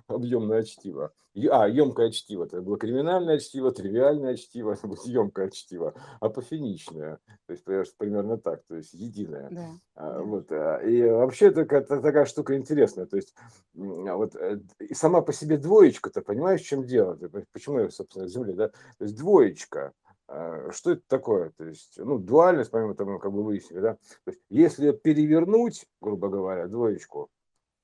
[0.07, 1.13] Объемное чтиво.
[1.51, 2.45] А, емкое чтиво.
[2.45, 7.19] Это было криминальное чтиво, тривиальное чтиво, это емкое чтиво, апофеничное.
[7.47, 7.65] То есть,
[7.97, 9.49] примерно так, то есть единое.
[9.51, 9.69] Да.
[9.97, 10.51] А, вот.
[10.53, 13.07] А, и вообще это, это такая штука интересная.
[13.07, 13.35] То есть,
[13.75, 14.61] вот э,
[14.93, 17.19] сама по себе двоечка, ты понимаешь, в чем дело?
[17.53, 18.69] Почему я, собственно, Земле, да?
[18.69, 19.93] То есть двоечка,
[20.27, 21.51] а, что это такое?
[21.51, 23.95] То есть, ну, дуальность, помимо того, как бы выяснили, да?
[24.25, 27.29] То есть, если перевернуть, грубо говоря, двоечку,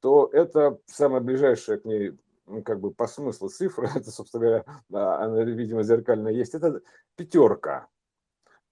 [0.00, 5.16] то это самая ближайшая к ней ну, как бы по смыслу цифра, это, собственно говоря,
[5.18, 6.82] она, видимо, зеркально есть, это
[7.16, 7.88] пятерка.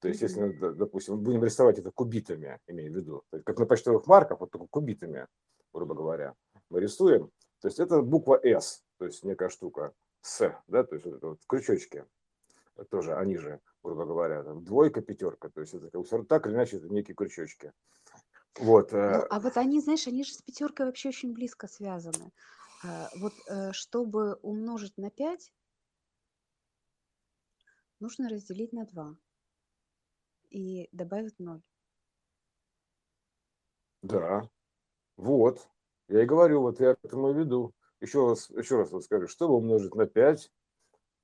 [0.01, 4.41] То есть, если, допустим, будем рисовать это кубитами, имею в виду, как на почтовых марках,
[4.41, 5.27] вот только кубитами,
[5.73, 6.35] грубо говоря,
[6.71, 11.07] мы рисуем, то есть это буква S, то есть некая штука, С, да, то есть
[11.07, 12.05] это вот крючочки,
[12.91, 15.91] тоже они же, грубо говоря, там, двойка, пятерка, то есть это
[16.25, 17.73] так или иначе это некие крючочки.
[18.61, 18.93] Вот.
[18.93, 22.33] Ну, э, а вот они, знаешь, они же с пятеркой вообще очень близко связаны.
[22.85, 25.53] А, вот э, чтобы умножить на 5,
[28.01, 29.17] нужно разделить на 2
[30.51, 31.63] и добавить 0.
[34.03, 34.49] Да,
[35.17, 35.69] вот.
[36.09, 37.75] Я и говорю, вот я к этому веду.
[38.01, 40.51] Еще раз, еще раз вот скажу, чтобы умножить на 5,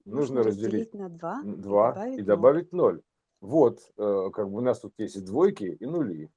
[0.05, 2.95] нужно, нужно разделить, разделить на 2, 2 и добавить, и добавить 0.
[2.95, 3.03] 0.
[3.41, 6.31] Вот, э, как бы у нас тут есть двойки и нули.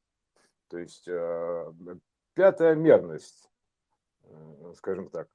[0.70, 1.74] То есть э,
[2.34, 3.50] пятая мерность,
[4.24, 5.28] э, скажем так,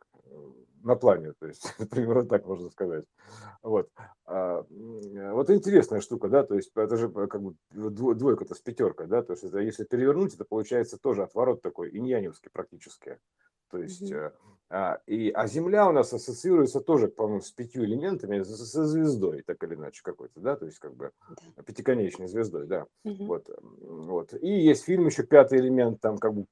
[0.82, 3.04] на плане, то есть примерно так можно сказать.
[3.62, 3.88] Вот.
[4.24, 9.22] А, вот интересная штука, да, то есть это же как бы двойка-то с пятеркой, да,
[9.22, 13.18] то есть это, если перевернуть, это получается тоже отворот такой иньяневский практически.
[13.70, 14.32] То есть mm-hmm.
[14.74, 19.62] А, и, а Земля у нас ассоциируется тоже, по-моему, с пятью элементами, со звездой, так
[19.64, 21.10] или иначе, какой-то, да, то есть как бы
[21.66, 22.86] пятиконечной звездой, да.
[23.04, 23.26] Угу.
[23.26, 23.50] Вот,
[23.82, 24.32] вот.
[24.40, 26.46] И есть фильм еще «Пятый элемент», там как бы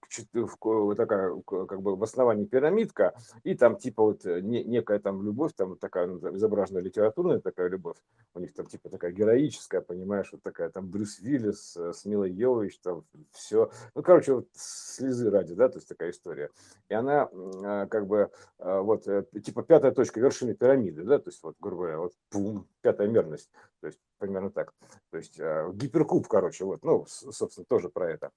[0.97, 5.53] такая, как бы в основании пирамидка, и там типа вот э, не, некая там любовь,
[5.57, 7.97] там такая ну, изображена литературная такая любовь,
[8.35, 12.33] у них там типа такая героическая, понимаешь, вот такая там Брюс Виллис э, с Милой
[12.33, 13.03] Йович, там
[13.33, 16.51] все, ну, короче, вот слезы ради, да, то есть такая история.
[16.91, 17.31] И она
[17.65, 21.43] а, как бы бы а, вот э, типа пятая точка вершины пирамиды, да, то есть
[21.43, 24.75] вот, грубо говоря, вот пум, пятая мерность, то есть примерно так.
[25.11, 28.31] То есть а, гиперкуб, короче, вот, ну, собственно, тоже про это.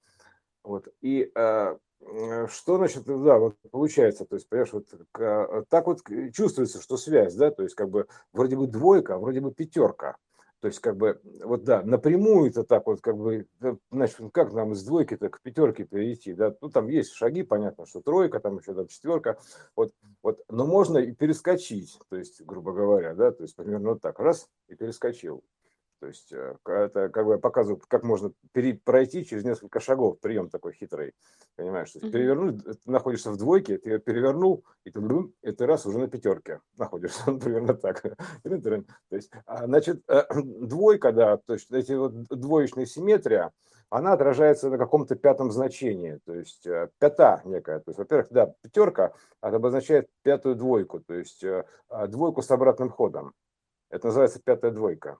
[0.62, 6.00] Вот, и что значит, да, вот получается, то есть, понимаешь, вот так вот
[6.32, 10.16] чувствуется, что связь, да, то есть как бы вроде бы двойка, а вроде бы пятерка.
[10.64, 13.46] То есть, как бы, вот да, напрямую это так вот, как бы,
[13.90, 18.00] значит, как нам из двойки-то к пятерке перейти, да, ну, там есть шаги, понятно, что
[18.00, 19.36] тройка, там еще там четверка,
[19.76, 24.00] вот, вот, но можно и перескочить, то есть, грубо говоря, да, то есть, примерно вот
[24.00, 25.44] так, раз, и перескочил.
[26.04, 30.20] То есть э, это как бы показывает, как можно пере, пройти через несколько шагов.
[30.20, 31.14] Прием такой хитрый.
[31.56, 35.00] Понимаешь, то есть перевернуть, ты находишься в двойке, ты ее перевернул, и ты,
[35.42, 37.24] и ты раз уже на пятерке находишься.
[37.40, 38.02] Примерно так.
[38.02, 38.84] То
[39.16, 43.50] есть, а, значит, э, двойка, да, то есть эти вот двоечная симметрия,
[43.88, 47.78] она отражается на каком-то пятом значении, то есть э, пята некая.
[47.78, 51.42] То есть, во-первых, да, пятерка обозначает пятую двойку, то есть
[51.88, 53.32] а, двойку с обратным ходом.
[53.88, 55.16] Это называется пятая двойка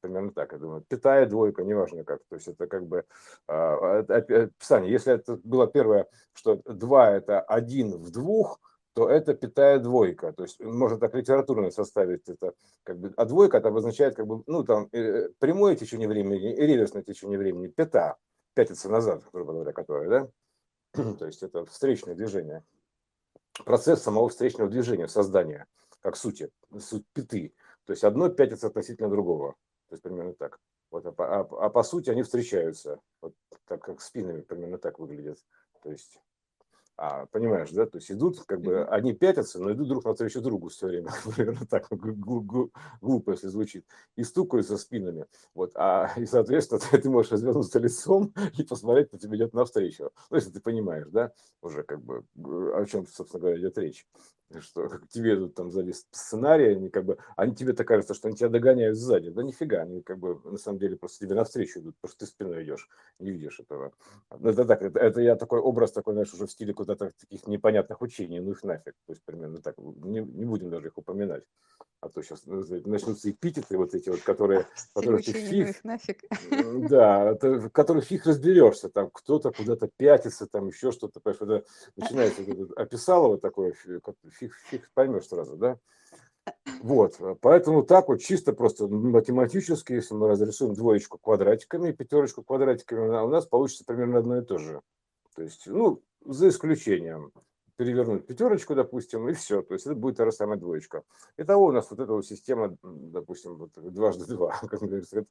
[0.00, 3.04] примерно так, я думаю, питая двойка, неважно как, то есть это как бы
[3.46, 4.92] а, описание.
[4.92, 8.60] Если это было первое, что 2 это 1 в двух,
[8.94, 13.58] то это питая двойка, то есть можно так литературно составить это, как бы, а двойка
[13.58, 18.16] это обозначает как бы, ну там э, прямое течение времени и реверсное течение времени, пята,
[18.54, 22.64] пятится назад, грубо говоря, которое, да, то есть это встречное движение,
[23.64, 25.66] процесс самого встречного движения, создания,
[26.00, 29.54] как сути, суть пяты, то есть одно пятится относительно другого.
[29.88, 30.58] То есть примерно так.
[30.90, 33.34] Вот, а, а, а по сути они встречаются, вот
[33.66, 35.38] так как спинами примерно так выглядят.
[35.82, 36.20] То есть
[37.00, 37.86] а, понимаешь, да?
[37.86, 41.12] То есть идут, как бы, они пятятся, но идут друг навстречу другу все время.
[41.36, 43.86] Примерно так, глупо, если звучит.
[44.16, 45.26] И стукаются спинами.
[45.54, 50.10] Вот, а, и, соответственно, ты, ты можешь развернуться лицом и посмотреть, кто тебе идет навстречу.
[50.28, 51.30] Ну, если ты понимаешь, да,
[51.62, 52.24] уже как бы,
[52.74, 54.04] о чем, собственно говоря, идет речь
[54.60, 58.28] что как тебе идут там сзади сценарии, они как бы, они тебе так кажется, что
[58.28, 59.30] они тебя догоняют сзади.
[59.30, 62.30] Да нифига, они как бы на самом деле просто тебе навстречу идут, потому что ты
[62.30, 63.92] спиной идешь, не видишь этого.
[64.38, 67.46] Ну, это так, это, это я такой образ такой, знаешь, уже в стиле куда-то таких
[67.46, 68.94] непонятных учений, ну их нафиг.
[69.06, 71.44] То есть примерно так, не, не будем даже их упоминать.
[72.00, 74.66] А то сейчас ну, начнутся эпитеты вот эти вот, которые...
[74.94, 76.22] которые ты фиг, нафиг.
[76.88, 81.62] Да, это, которые фиг разберешься, там кто-то куда-то пятится, там еще что-то, понимаешь, когда
[81.96, 82.42] начинается,
[82.76, 83.74] описало вот такое,
[84.38, 85.78] фиг, фиг поймешь сразу, да?
[86.82, 93.00] Вот, поэтому так вот чисто просто математически, если мы разрисуем двоечку квадратиками и пятерочку квадратиками,
[93.00, 94.80] у нас получится примерно одно и то же.
[95.34, 97.32] То есть, ну, за исключением
[97.76, 99.62] перевернуть пятерочку, допустим, и все.
[99.62, 101.04] То есть это будет та же самая двоечка.
[101.36, 104.80] Итого у нас вот эта вот система, допустим, вот дважды два, как,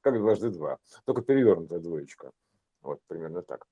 [0.02, 2.32] как дважды два, только перевернутая двоечка.
[2.82, 3.68] Вот примерно так.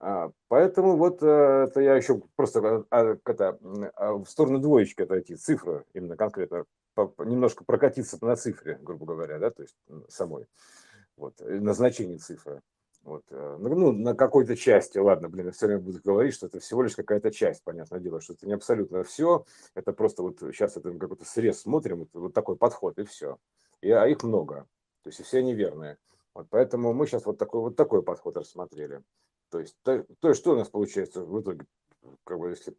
[0.00, 3.58] А, поэтому вот э, это я еще просто а, это,
[3.96, 6.66] а, в сторону двоечки отойти, цифры именно конкретно,
[7.18, 9.76] немножко прокатиться на цифре, грубо говоря, да, то есть
[10.08, 10.46] самой,
[11.16, 12.62] вот, назначение цифры.
[13.02, 16.46] Вот, э, ну, ну, на какой-то части, ладно, блин, я все время буду говорить, что
[16.46, 20.38] это всего лишь какая-то часть, понятное дело, что это не абсолютно все, это просто вот
[20.38, 23.38] сейчас это какой-то срез смотрим, это вот такой подход, и все.
[23.80, 24.66] И, а их много,
[25.02, 25.98] то есть все неверные.
[26.34, 29.02] Вот поэтому мы сейчас вот такой вот такой подход рассмотрели.
[29.50, 31.66] То есть, то, то есть что у нас получается в итоге,
[32.24, 32.74] как бы если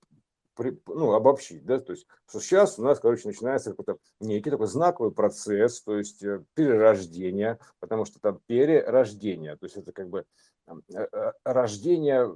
[0.88, 5.12] ну, обобщить, да, то есть, что сейчас у нас, короче, начинается какой-то некий такой знаковый
[5.12, 10.26] процесс, то есть э, перерождение, потому что там перерождение, то есть это как бы
[10.68, 12.36] э, э, рождение,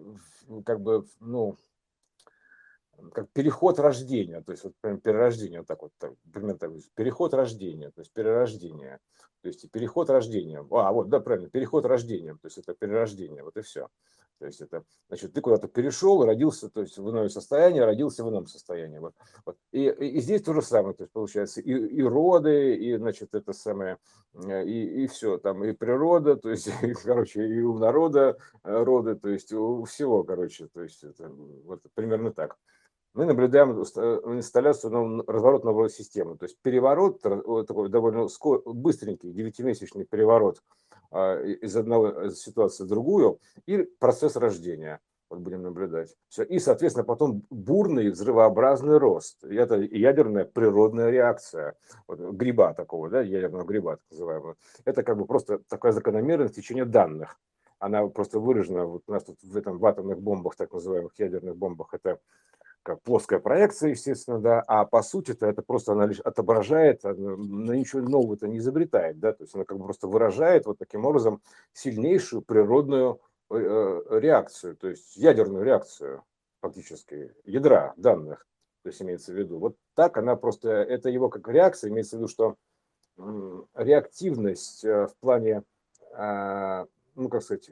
[0.65, 1.57] как бы, ну,
[3.11, 7.33] как переход рождения, то есть вот прям перерождение, вот так вот, так, примерно так, переход
[7.33, 8.99] рождения, то есть перерождение,
[9.41, 13.57] то есть переход рождения, а вот, да, правильно, переход рождения, то есть это перерождение, вот
[13.57, 13.89] и все.
[14.43, 18.29] То есть это, значит, ты куда-то перешел, родился, то есть в иное состояние, родился в
[18.29, 18.97] ином состоянии.
[18.97, 19.13] Вот.
[19.45, 19.55] Вот.
[19.71, 23.53] И, и, здесь то же самое, то есть получается и, и роды, и, значит, это
[23.53, 23.99] самое,
[24.33, 28.83] э, и, и все, там и природа, то есть, и, короче, и у народа э,
[28.83, 32.57] роды, то есть у всего, короче, то есть это вот примерно так.
[33.13, 38.27] Мы наблюдаем инсталляцию нового, разворот новой системы, то есть переворот, такой довольно
[38.65, 44.99] быстренький, девятимесячный переворот– а, из одного ситуации в другую, и процесс рождения
[45.33, 46.15] вот будем наблюдать.
[46.29, 46.43] Все.
[46.43, 49.43] И, соответственно, потом бурный взрывообразный рост.
[49.43, 51.75] И это ядерная природная реакция
[52.07, 54.55] вот, гриба такого, да, ядерного гриба, так называемого.
[54.85, 57.39] Это как бы просто такая закономерность течения данных.
[57.79, 61.57] Она просто выражена вот у нас тут в этом в атомных бомбах, так называемых ядерных
[61.57, 62.19] бомбах, это
[62.83, 67.75] как плоская проекция, естественно, да, а по сути-то это просто она лишь отображает, она, она
[67.75, 71.41] ничего нового-то не изобретает, да, то есть она как бы просто выражает вот таким образом
[71.71, 76.23] сильнейшую природную э, э, реакцию, то есть ядерную реакцию
[76.61, 78.45] фактически ядра данных,
[78.83, 79.57] то есть имеется в виду.
[79.59, 82.57] Вот так она просто, это его как реакция, имеется в виду, что
[83.75, 85.63] реактивность э, в плане,
[86.13, 87.69] а, ну как сказать,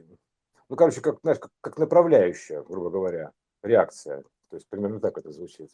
[0.68, 4.24] ну короче, как, знаешь, как, как направляющая, грубо говоря, реакция.
[4.52, 5.70] То есть примерно так это звучит.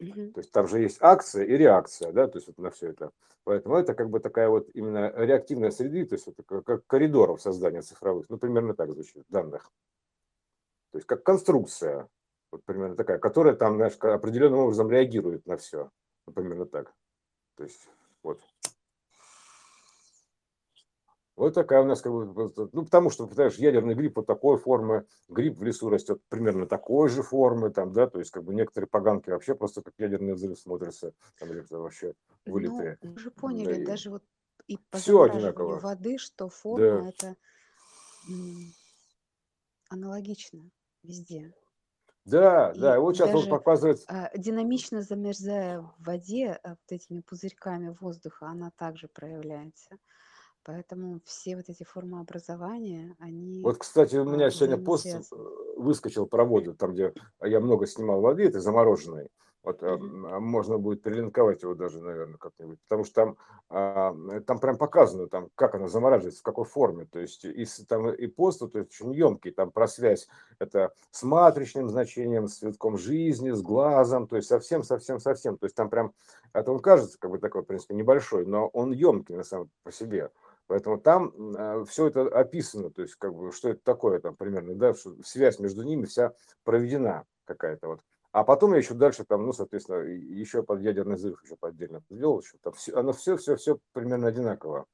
[0.00, 3.12] То есть там же есть акция и реакция, да, то есть вот на все это.
[3.44, 7.80] Поэтому это как бы такая вот именно реактивная среда, то есть как, как коридоров создания
[7.80, 9.70] цифровых, ну, примерно так звучит, данных.
[10.90, 12.08] То есть как конструкция,
[12.50, 15.92] вот примерно такая, которая там, знаешь, определенным образом реагирует на все.
[16.26, 16.92] Ну, примерно так.
[17.54, 17.88] То есть
[18.24, 18.42] вот.
[21.42, 25.06] Вот такая у нас, как бы, ну, потому что, понимаешь, ядерный гриб вот такой формы,
[25.28, 28.88] гриб в лесу растет примерно такой же формы, там, да, то есть, как бы, некоторые
[28.88, 32.14] поганки вообще просто как ядерный взрыв смотрятся, там, или вообще
[32.46, 32.96] вылитые.
[33.02, 34.22] Ну, мы же поняли, да, даже вот
[34.68, 35.80] и по все одинаково.
[35.80, 37.08] воды, что форма да.
[37.08, 37.36] это
[39.88, 40.70] аналогично
[41.02, 41.52] везде.
[42.24, 43.98] Да, и да, вот сейчас он показывает.
[44.06, 49.98] А, динамично замерзая в воде а, вот этими пузырьками воздуха, она также проявляется.
[50.64, 55.20] Поэтому все вот эти формы образования, они Вот, кстати, у меня сегодня пост э,
[55.76, 59.28] выскочил про воду, там, где я много снимал воды, это замороженной.
[59.64, 60.40] Вот mm-hmm.
[60.40, 63.36] можно будет перелинковать его даже, наверное, как-нибудь, потому что там,
[63.70, 67.06] а, там прям показано, там, как она замораживается, в какой форме.
[67.06, 70.26] То есть и, там и пост, то есть очень емкий, там про связь
[70.58, 75.56] это с матричным значением, с цветком жизни, с глазом, то есть совсем, совсем, совсем.
[75.56, 76.12] То есть там прям,
[76.52, 79.92] это он кажется как бы такой, в принципе, небольшой, но он емкий на самом по
[79.92, 80.30] себе.
[80.66, 84.74] Поэтому там э, все это описано, то есть как бы что это такое там примерно,
[84.74, 84.94] да,
[85.24, 86.32] связь между ними вся
[86.64, 88.00] проведена какая-то вот.
[88.32, 92.40] А потом я еще дальше там, ну, соответственно, еще под ядерный взрыв еще отдельно сделал,
[92.40, 94.86] еще там все, оно все, все, все примерно одинаково.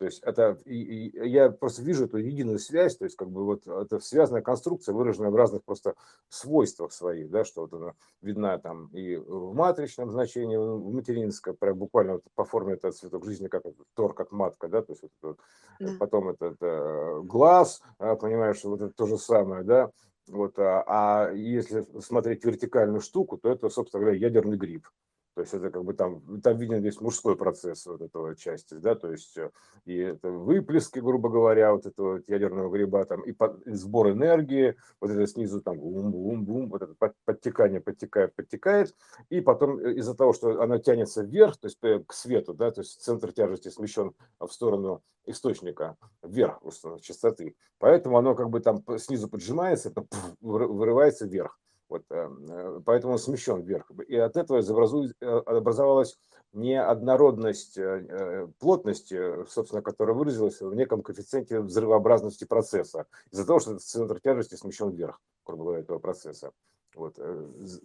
[0.00, 3.44] То есть это, и, и я просто вижу эту единую связь, то есть как бы
[3.44, 5.94] вот это связанная конструкция, выраженная в разных просто
[6.30, 11.76] свойствах своих, да, что вот она видна там и в матричном значении, в материнском, прям
[11.76, 15.02] буквально вот по форме это цветок жизни, как это, тор, как матка, да, то есть
[15.02, 15.38] вот, вот,
[15.80, 15.92] да.
[15.98, 19.90] потом это, это глаз, а, понимаешь, вот это то же самое, да,
[20.28, 24.86] вот, а, а если смотреть вертикальную штуку, то это, собственно говоря, ядерный гриб.
[25.34, 28.96] То есть это как бы там, там виден весь мужской процесс вот этого части, да,
[28.96, 29.50] то есть э,
[29.84, 34.10] и это выплески, грубо говоря, вот этого вот ядерного гриба, там и, под, и сбор
[34.10, 38.94] энергии, вот это снизу там бум-бум-бум, вот это подтекание подтекает, подтекает,
[39.28, 42.72] и потом э, из-за того, что оно тянется вверх, то есть э, к свету, да,
[42.72, 46.60] то есть центр тяжести смещен в сторону источника, вверх
[47.02, 49.92] частоты, поэтому оно как бы там снизу поджимается,
[50.40, 51.59] вырывается вверх.
[51.90, 53.90] Вот, эм, э, поэтому он смещен вверх.
[54.06, 56.16] И от этого э, образовалась
[56.52, 63.06] неоднородность э, плотности, собственно, которая выразилась в неком коэффициенте взрывообразности процесса.
[63.32, 66.52] Из-за того, что центр тяжести смещен вверх, грубо говоря, этого процесса.
[66.94, 67.16] Вот,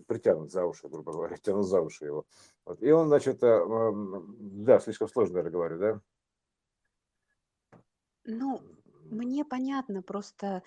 [0.08, 2.26] притянут за уши, грубо говоря, тянут за уши его.
[2.66, 2.82] Вот.
[2.84, 6.02] И он, значит, да, слишком сложно, я говорю, да?
[8.24, 8.62] Ну,
[9.10, 10.64] мне понятно, просто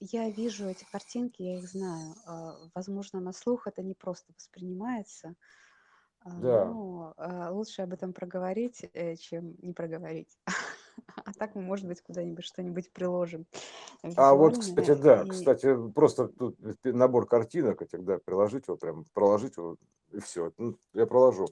[0.00, 2.14] я вижу эти картинки, я их знаю.
[2.26, 5.34] А, возможно, на слух это не просто воспринимается,
[6.20, 6.64] а, Да.
[6.66, 10.38] но а, лучше об этом проговорить, э, чем не проговорить.
[11.24, 13.46] А так мы, может быть, куда-нибудь что-нибудь приложим
[14.16, 19.04] А вот, кстати, да, И кстати, просто тут набор картинок этих, да, приложить его, прям
[19.12, 19.76] проложить его,
[20.12, 20.52] и все.
[20.58, 21.48] Ну, я проложу.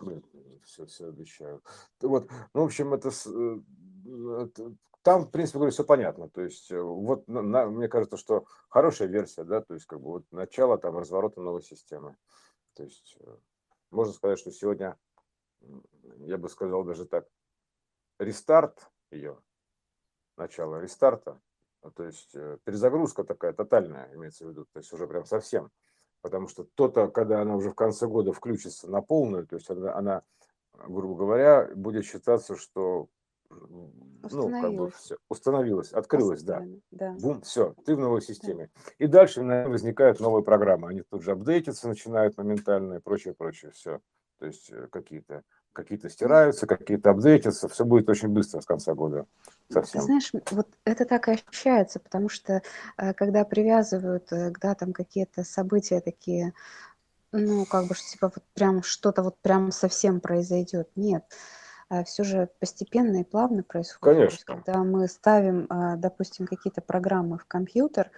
[0.00, 0.24] Блин,
[0.64, 1.62] все, все обещаю.
[2.00, 4.70] Вот, ну, в общем, это, э,
[5.04, 6.30] там, в принципе, говорю, все понятно.
[6.30, 10.12] То есть, э, вот на, мне кажется, что хорошая версия, да, то есть, как бы
[10.12, 12.16] вот начало там разворота новой системы.
[12.72, 13.36] То есть, э,
[13.90, 14.98] можно сказать, что сегодня,
[16.20, 17.28] я бы сказал даже так,
[18.18, 19.38] рестарт ее,
[20.38, 21.38] начало рестарта,
[21.82, 25.70] а, то есть э, перезагрузка такая тотальная, имеется в виду, то есть уже прям совсем.
[26.22, 29.94] Потому что то-то, когда она уже в конце года включится на полную, то есть она,
[29.94, 30.22] она
[30.72, 33.08] грубо говоря, будет считаться, что
[33.50, 36.62] ну, как бы все, установилось, открылось, да.
[36.90, 37.12] да.
[37.12, 38.70] Бум, все, ты в новой системе.
[38.74, 38.92] Да.
[38.98, 40.88] И дальше наверное, возникают новые программы.
[40.88, 44.00] Они тут же апдейтятся, начинают моментально и прочее, прочее, все.
[44.38, 49.26] То есть э, какие-то какие-то стираются, какие-то апдейтятся, все будет очень быстро с конца года.
[49.70, 50.00] Совсем.
[50.00, 52.62] Ты знаешь, вот это так и ощущается, потому что
[52.96, 56.54] э, когда привязывают э, датам какие-то события такие,
[57.32, 60.88] ну, как бы, типа вот прям что-то вот прям совсем произойдет.
[60.94, 61.24] Нет.
[61.94, 64.16] А, все же постепенно и плавно происходит.
[64.16, 64.56] Конечно.
[64.56, 68.10] Когда мы ставим, а, допустим, какие-то программы в компьютер,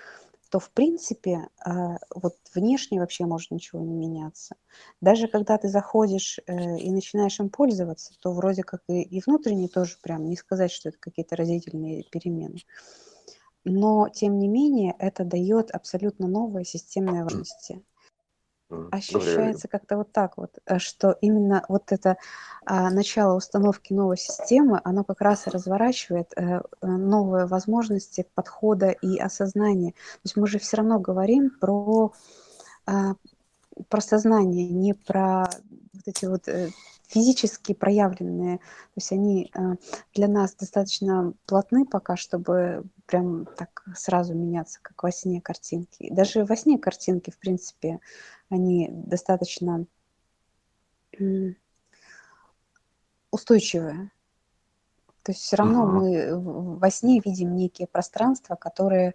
[0.51, 4.57] то в принципе а, вот внешне вообще может ничего не меняться.
[5.01, 9.97] Даже когда ты заходишь э, и начинаешь им пользоваться, то вроде как и, внутренне тоже
[10.03, 12.61] прям не сказать, что это какие-то разительные перемены.
[13.65, 17.83] Но тем не менее это дает абсолютно новые системные возможности.
[18.91, 22.17] Ощущается как-то вот так вот, э, что именно вот это
[22.65, 29.19] а, начало установки новой системы, оно как раз и разворачивает а, новые возможности подхода и
[29.19, 29.93] осознания.
[29.93, 32.13] То есть мы же все равно говорим про
[32.87, 33.15] а,
[33.89, 35.49] про сознание, не про
[35.93, 36.49] вот эти вот
[37.07, 39.53] физически проявленные, то есть они
[40.15, 46.09] для нас достаточно плотны пока, чтобы прям так сразу меняться, как во сне картинки.
[46.11, 48.01] Даже во сне картинки, в принципе,
[48.49, 49.87] они достаточно
[53.31, 54.11] устойчивые.
[55.23, 59.15] То есть все равно мы во сне видим некие пространства, которые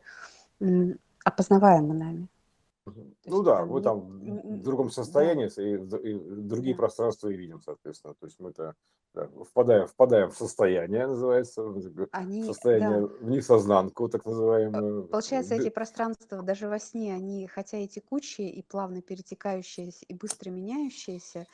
[1.24, 2.28] опознаваемы нами.
[2.86, 5.50] Ну да, мы там в другом состоянии
[5.86, 5.98] да.
[5.98, 6.80] и, и другие да.
[6.80, 8.16] пространства и видим, соответственно.
[8.16, 8.76] То есть мы-то
[9.14, 11.64] да, впадаем, впадаем в состояние, называется,
[12.12, 13.08] они, состояние да.
[13.08, 15.04] в несознанку, так называемое.
[15.04, 20.50] Получается, эти пространства даже во сне, они хотя и текучие, и плавно перетекающие, и быстро
[20.50, 21.46] меняющиеся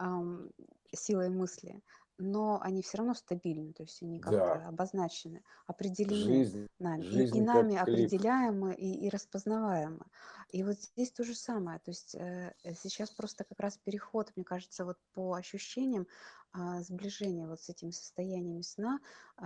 [0.00, 0.50] эм,
[0.92, 1.82] силой мысли,
[2.22, 4.68] но они все равно стабильны, то есть они как-то да.
[4.68, 10.06] обозначены, определены жизнь, нами, жизнь и, и нами определяемы и, и распознаваемы.
[10.50, 14.44] И вот здесь то же самое, то есть э, сейчас просто как раз переход, мне
[14.44, 16.06] кажется, вот по ощущениям
[16.54, 19.00] э, сближения вот с этими состояниями сна
[19.38, 19.44] э,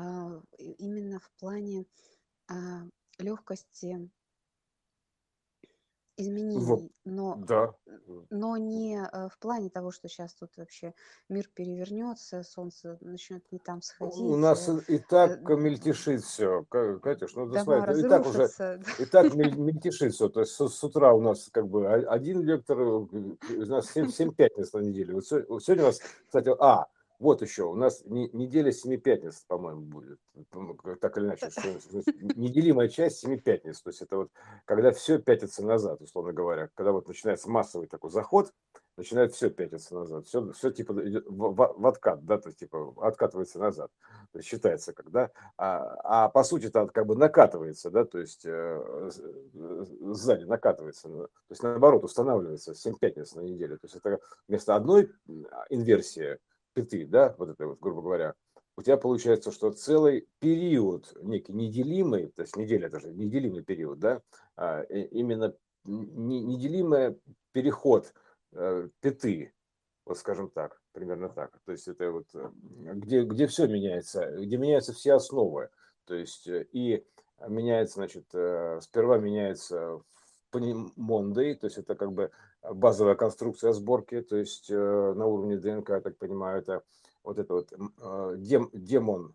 [0.58, 1.86] именно в плане
[2.50, 2.54] э,
[3.18, 4.10] легкости
[6.16, 7.74] изменений, но, Да.
[8.30, 10.94] но не э, в плане того, что сейчас тут вообще
[11.28, 14.18] мир перевернется, солнце начнет не там сходить.
[14.18, 18.48] У нас э, и так э, мельтешит все, Катюш, ну да, смотри, и так уже,
[18.98, 23.08] и так мельтешит все, то есть с, утра у нас как бы один вектор, у
[23.50, 25.14] нас 7, 7 пятниц на неделе.
[25.14, 26.86] Вот сегодня у нас, кстати, а,
[27.18, 30.18] вот еще, у нас не, неделя семи пятниц, по-моему, будет.
[31.00, 31.62] Так или иначе, что,
[32.36, 33.80] неделимая часть семи пятниц.
[33.80, 34.30] То есть это вот,
[34.64, 36.68] когда все пятится назад, условно говоря.
[36.74, 38.52] Когда вот начинается массовый такой заход,
[38.96, 40.26] начинает все пятиться назад.
[40.26, 43.90] Все, все типа идет в, в, откат, да, то есть типа откатывается назад.
[44.32, 45.30] То есть считается когда.
[45.56, 49.10] А, а по сути это как бы накатывается, да, то есть э,
[49.52, 51.08] сзади накатывается.
[51.08, 53.78] То есть наоборот устанавливается 7 пятниц на неделю.
[53.78, 55.12] То есть это вместо одной
[55.70, 56.38] инверсии
[56.76, 58.34] пяты, да, вот это вот, грубо говоря,
[58.76, 64.20] у тебя получается, что целый период, некий неделимый, то есть неделя даже, неделимый период, да,
[64.56, 65.54] а, именно
[65.86, 67.18] неделимый
[67.52, 68.12] переход
[68.52, 69.54] э, пяты,
[70.04, 71.58] вот скажем так, примерно так.
[71.64, 72.50] То есть это вот, э,
[72.94, 75.70] где, где все меняется, где меняются все основы.
[76.04, 77.06] То есть э, и
[77.48, 78.26] меняется, значит,
[78.82, 80.00] сперва меняется
[80.52, 82.30] Monday, то есть это как бы
[82.72, 86.82] базовая конструкция сборки, то есть э, на уровне ДНК, я так понимаю, это
[87.22, 89.34] вот это вот э, дем, демон,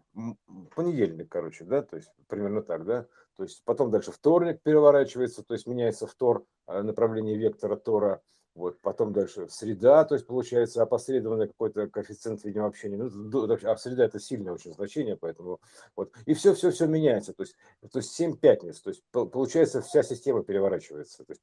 [0.75, 3.05] понедельник, короче, да, то есть примерно так, да,
[3.35, 8.21] то есть потом дальше вторник переворачивается, то есть меняется втор, э, направление вектора Тора,
[8.53, 12.97] вот, потом дальше среда, то есть получается опосредованный какой-то коэффициент, видимо, общения.
[12.97, 15.61] Ну, а среда это сильное очень значение, поэтому
[15.95, 16.11] вот.
[16.25, 17.33] И все, все, все меняется.
[17.33, 17.55] То есть,
[17.91, 18.81] то есть 7 пятниц.
[18.81, 21.23] То есть получается вся система переворачивается.
[21.23, 21.41] То есть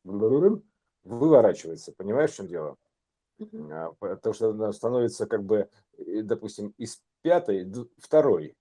[1.04, 1.92] выворачивается.
[1.92, 2.76] Понимаешь, в чем дело?
[3.40, 3.94] Uh-huh.
[3.98, 8.56] Потому что она становится как бы, допустим, из пятой второй.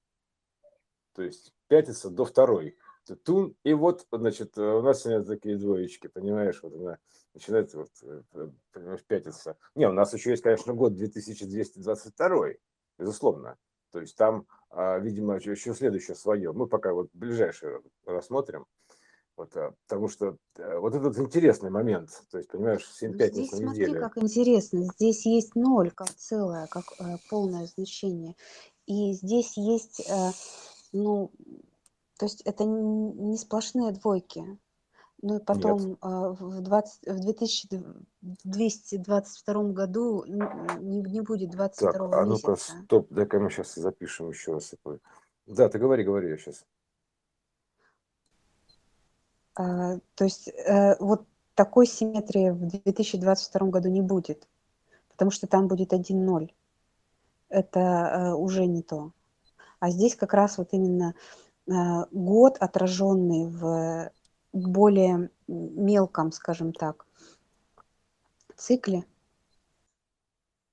[1.13, 2.77] То есть пятится до второй.
[3.23, 6.97] Тун, и вот, значит, у нас сегодня такие двоечки, понимаешь, вот она
[7.33, 9.57] начинает вот, э, пятиться.
[9.75, 12.47] Не, у нас еще есть, конечно, год 2222,
[12.97, 13.57] безусловно.
[13.91, 16.51] То есть там, а, видимо, еще следующее свое.
[16.51, 18.65] Мы пока вот ближайшее рассмотрим.
[19.37, 23.49] Вот, а, потому что э, вот этот интересный момент, то есть, понимаешь, 7 ну, пятниц
[23.49, 24.79] Здесь смотри, как интересно.
[24.95, 28.35] Здесь есть ноль как целое, как э, полное значение.
[28.87, 30.31] И здесь есть, э,
[30.91, 31.31] ну,
[32.17, 34.57] то есть это не сплошные двойки.
[35.21, 42.25] Ну и потом а, в, 20, в 2222 году не, не будет 22 так, а
[42.25, 44.75] ну-ка, стоп, дай-ка мы сейчас запишем еще раз.
[45.47, 46.65] Да, ты говори, говори я сейчас.
[49.57, 54.47] А, то есть э, вот такой симметрии в 2022 году не будет,
[55.09, 56.51] потому что там будет 1-0.
[57.49, 59.13] Это э, уже не то.
[59.79, 61.15] А здесь как раз вот именно
[61.67, 61.71] э,
[62.11, 64.11] год, отраженный в
[64.53, 67.07] более мелком, скажем так,
[68.55, 69.05] цикле.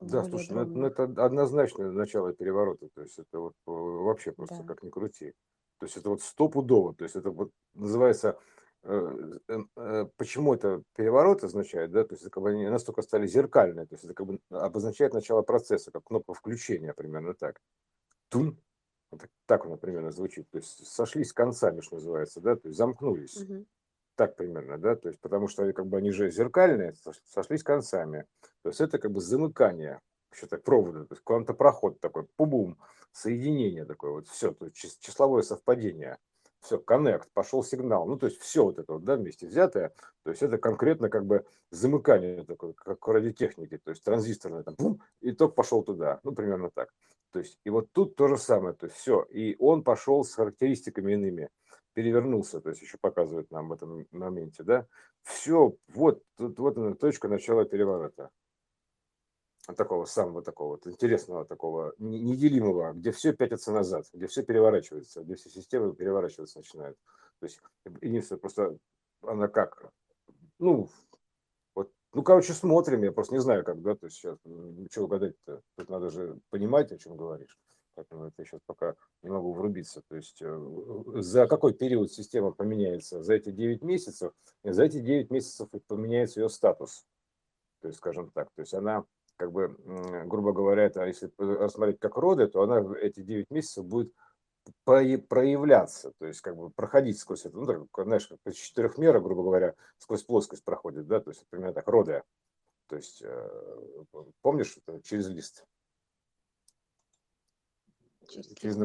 [0.01, 4.65] Да, слушай, ну, ну это однозначно начало переворота, то есть это вот вообще просто да.
[4.65, 5.33] как ни крути.
[5.79, 8.39] То есть это вот стопудово, то есть это вот называется,
[8.85, 13.95] почему это переворот означает, да, то есть это как бы они настолько стали зеркальные, то
[13.95, 17.61] есть это как бы обозначает начало процесса, как кнопка включения, примерно так.
[18.29, 18.61] Тун,
[19.11, 20.49] так, так он примерно звучит.
[20.51, 23.37] То есть сошлись концами, что называется, да, то есть замкнулись.
[23.37, 23.65] Угу.
[24.17, 28.27] Так примерно, да, то есть потому что как бы они же зеркальные, сошлись концами.
[28.63, 30.01] То есть это как бы замыкание
[30.51, 32.77] так провода, то есть квантопроход такой, пубум,
[33.13, 36.19] соединение такое вот, все, то есть числовое совпадение.
[36.65, 38.07] Все, коннект, пошел сигнал.
[38.07, 39.93] Ну, то есть все вот это вот, да, вместе взятое,
[40.23, 44.75] то есть это конкретно как бы замыкание такое, как в радиотехнике, то есть транзисторное, там,
[44.79, 46.89] бум, и ток пошел туда, ну, примерно так.
[47.33, 50.35] То есть, и вот тут то же самое, то есть все, и он пошел с
[50.35, 51.51] характеристиками иными,
[51.93, 54.87] перевернулся, то есть еще показывает нам в этом моменте, да,
[55.23, 58.31] все, вот, тут, вот она точка начала переворота
[59.73, 65.37] такого самого такого вот интересного такого неделимого, где все пятится назад, где все переворачивается, где
[65.37, 66.99] все системы переворачиваться начинают.
[67.41, 67.61] То есть
[68.03, 68.77] единственное, просто
[69.23, 69.91] она как,
[70.59, 70.91] ну,
[71.75, 74.39] вот, ну, короче, смотрим, я просто не знаю, как, да, то есть сейчас,
[74.91, 77.59] что угадать-то, тут надо же понимать, о чем говоришь.
[77.95, 80.03] Поэтому это сейчас пока не могу врубиться.
[80.09, 80.59] То есть э,
[81.15, 83.23] за какой период система поменяется?
[83.23, 84.33] За эти 9 месяцев?
[84.65, 87.07] За эти 9 месяцев поменяется ее статус.
[87.81, 89.05] То есть, скажем так, то есть она
[89.37, 89.77] как бы,
[90.27, 94.13] грубо говоря, это, если рассмотреть как роды, то она эти 9 месяцев будет
[94.85, 99.75] проявляться, то есть как бы проходить сквозь это, ну, так, знаешь, как четырехмера, грубо говоря,
[99.99, 102.23] сквозь плоскость проходит, да, то есть, примерно так, роды,
[102.87, 103.49] то есть, э,
[104.41, 105.67] помнишь, через лист?
[108.29, 108.77] Через, через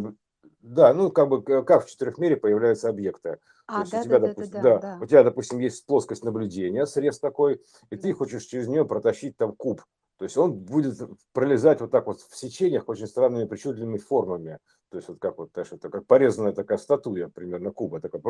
[0.59, 3.39] Да, ну как бы как в четырехмере появляются объекты.
[3.67, 5.85] А, то есть да, у тебя, да, допустим, да, да, да, у тебя, допустим, есть
[5.85, 9.81] плоскость наблюдения, срез такой, и ты хочешь через нее протащить там куб
[10.19, 10.97] то есть он будет
[11.31, 14.59] пролезать вот так вот в сечениях очень странными причудливыми формами.
[14.89, 18.21] То есть вот как вот, знаешь, это как порезанная такая статуя, примерно куба, такая,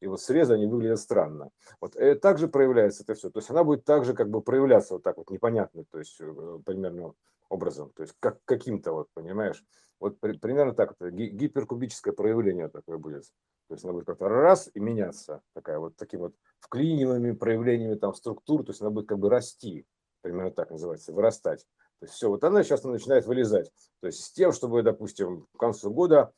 [0.00, 1.50] и вот срезы они выглядят странно.
[1.80, 3.30] Вот и э, также проявляется это все.
[3.30, 6.58] То есть она будет также как бы проявляться вот так вот непонятно, то есть э,
[6.66, 7.14] примерно
[7.48, 9.64] образом, то есть как каким-то вот, понимаешь,
[10.00, 13.26] вот при, примерно так, это гиперкубическое проявление такое будет.
[13.68, 18.12] То есть она будет как-то раз и меняться, такая вот такими вот вклинивыми проявлениями там
[18.12, 19.86] структур, то есть она будет как бы расти
[20.22, 21.66] примерно так называется, вырастать.
[22.00, 23.70] То есть все, вот она сейчас начинает вылезать.
[24.00, 26.32] То есть с тем, чтобы, допустим, к концу года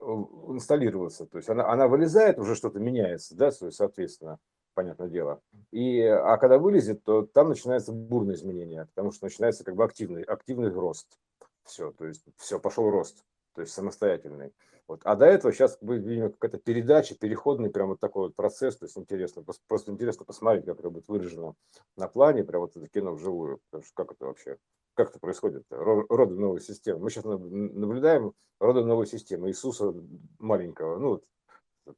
[0.00, 1.26] э, инсталлироваться.
[1.26, 4.38] То есть она, она вылезает, уже что-то меняется, да, соответственно,
[4.74, 5.40] понятное дело.
[5.70, 10.22] И, а когда вылезет, то там начинается бурное изменение, потому что начинается как бы активный,
[10.22, 11.18] активный рост.
[11.64, 13.24] Все, то есть все, пошел рост,
[13.54, 14.52] то есть самостоятельный.
[14.88, 15.00] Вот.
[15.04, 18.84] А до этого сейчас будет, видимо, какая-то передача, переходный прям вот такой вот процесс, то
[18.84, 21.54] есть интересно, просто интересно посмотреть, как это будет выражено
[21.96, 24.58] на плане, прям вот это кино вживую, потому что как это вообще,
[24.94, 27.00] как это происходит, роды новой системы.
[27.00, 29.92] Мы сейчас наблюдаем роды новой системы Иисуса
[30.38, 31.20] маленького, ну,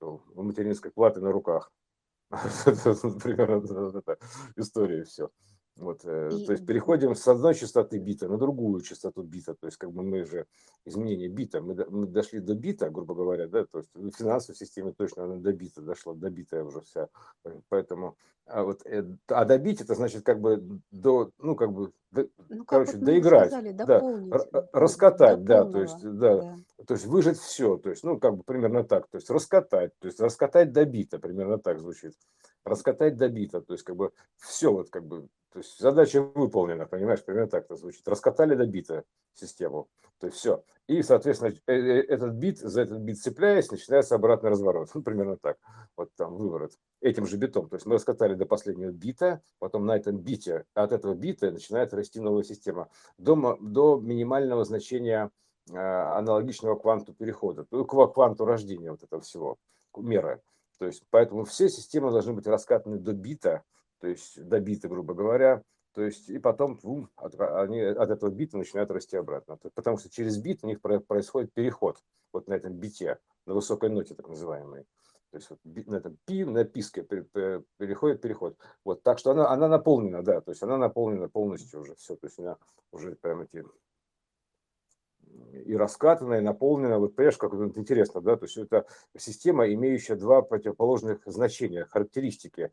[0.01, 1.70] вот, материнской платы на руках.
[2.30, 4.18] Примерно эта
[4.57, 5.30] история все.
[5.79, 6.45] Вот, э, и...
[6.45, 9.55] То есть переходим с одной частоты бита на другую частоту бита.
[9.55, 10.47] То есть как бы мы же
[10.85, 14.93] изменение бита, мы, мы дошли до бита, грубо говоря, да, то есть в финансовой системе
[14.93, 17.09] точно она до бита дошла, до бита уже вся.
[17.68, 18.16] Поэтому,
[18.47, 22.64] а вот, э, а добить это значит как бы до, ну как бы, до, ну,
[22.64, 24.03] короче, вот доиграть, сказали, да,
[24.72, 26.57] раскатать, да, то есть, да, да,
[26.87, 30.07] то есть выжать все, то есть, ну как бы примерно так, то есть раскатать, то
[30.07, 32.14] есть раскатать до бита, примерно так звучит
[32.68, 36.87] раскатать до бита, то есть как бы все вот как бы, то есть задача выполнена,
[36.87, 38.07] понимаешь, примерно так это звучит.
[38.07, 39.05] Раскатали до бита
[39.35, 39.89] систему,
[40.20, 40.62] то есть все.
[40.87, 44.89] И, соответственно, э, э, этот бит, за этот бит цепляясь, начинается обратный разворот.
[44.95, 45.59] Ну, примерно так.
[45.97, 46.72] Вот там выворот.
[47.03, 47.68] Этим же битом.
[47.68, 51.93] То есть мы раскатали до последнего бита, потом на этом бите, от этого бита начинает
[51.93, 55.31] расти новая система до, до минимального значения
[55.71, 59.57] аналогичного кванту перехода, к кванту рождения вот этого всего,
[59.97, 60.41] меры.
[60.79, 63.64] То есть, поэтому все системы должны быть раскатаны до бита,
[64.01, 65.62] то есть до бита, грубо говоря,
[65.95, 69.59] то есть, и потом ум, от, они от этого бита начинают расти обратно.
[69.75, 71.99] Потому что через бит у них происходит переход
[72.33, 74.85] вот на этом бите, на высокой ноте так называемой.
[75.31, 78.57] То есть вот на этом пи, на писке переходит переход.
[78.85, 82.16] Вот, так что она, она наполнена, да, то есть она наполнена полностью уже все.
[82.16, 82.57] То есть она
[82.93, 83.64] уже прям эти
[85.53, 86.99] и раскатанная, и наполненная.
[86.99, 88.37] Вот понимаешь, как это интересно, да?
[88.37, 92.70] То есть это система, имеющая два противоположных значения, характеристики,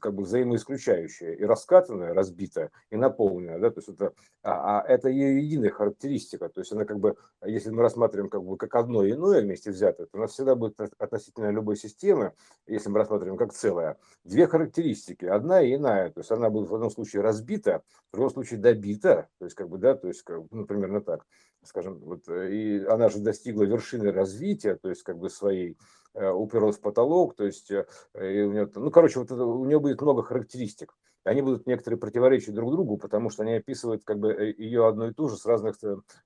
[0.00, 1.36] как бы взаимоисключающие.
[1.36, 3.70] И раскатанная, разбитая, и наполненная, да?
[3.70, 6.48] То есть это, а, а это ее единая характеристика.
[6.48, 10.06] То есть она как бы, если мы рассматриваем как бы как одно иное вместе взятое,
[10.06, 12.32] то у нас всегда будет относительно любой системы,
[12.66, 16.10] если мы рассматриваем как целое, две характеристики, одна и иная.
[16.10, 19.68] То есть она будет в одном случае разбита, в другом случае добита, то есть как
[19.68, 21.26] бы, да, то есть, как, ну, примерно так
[21.64, 25.76] скажем, вот, э, и она же достигла вершины развития, то есть как бы своей,
[26.14, 29.80] э, уперлась в потолок, то есть э, у нее, ну, короче, вот это, у нее
[29.80, 30.94] будет много характеристик.
[31.24, 35.12] Они будут некоторые противоречия друг другу, потому что они описывают как бы ее одно и
[35.12, 35.76] ту же с разных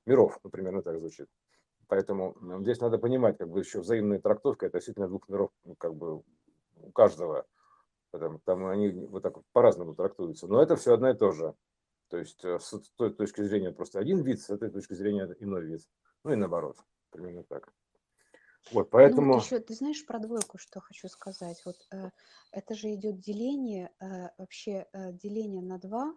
[0.07, 1.28] миров, например, ну, так звучит.
[1.89, 5.95] Поэтому здесь надо понимать, как бы еще взаимная трактовка это относительно двух миров, ну, как
[5.95, 6.22] бы
[6.76, 7.47] у каждого.
[8.12, 10.47] Потому, там они вот так вот по-разному трактуются.
[10.47, 11.55] Но это все одно и то же.
[12.13, 15.65] То есть э, с той точки зрения просто один вид, с этой точки зрения иной
[15.65, 15.89] вид.
[16.25, 16.77] Ну и наоборот,
[17.11, 17.73] примерно так.
[18.71, 21.63] Вот, Ну, поэтому, еще ты знаешь про двойку, что хочу сказать?
[21.65, 22.11] Вот э,
[22.51, 26.15] это же идет деление, э, вообще э, деление на два,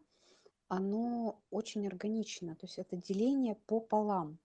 [0.67, 4.37] оно очень органично, то есть это деление пополам,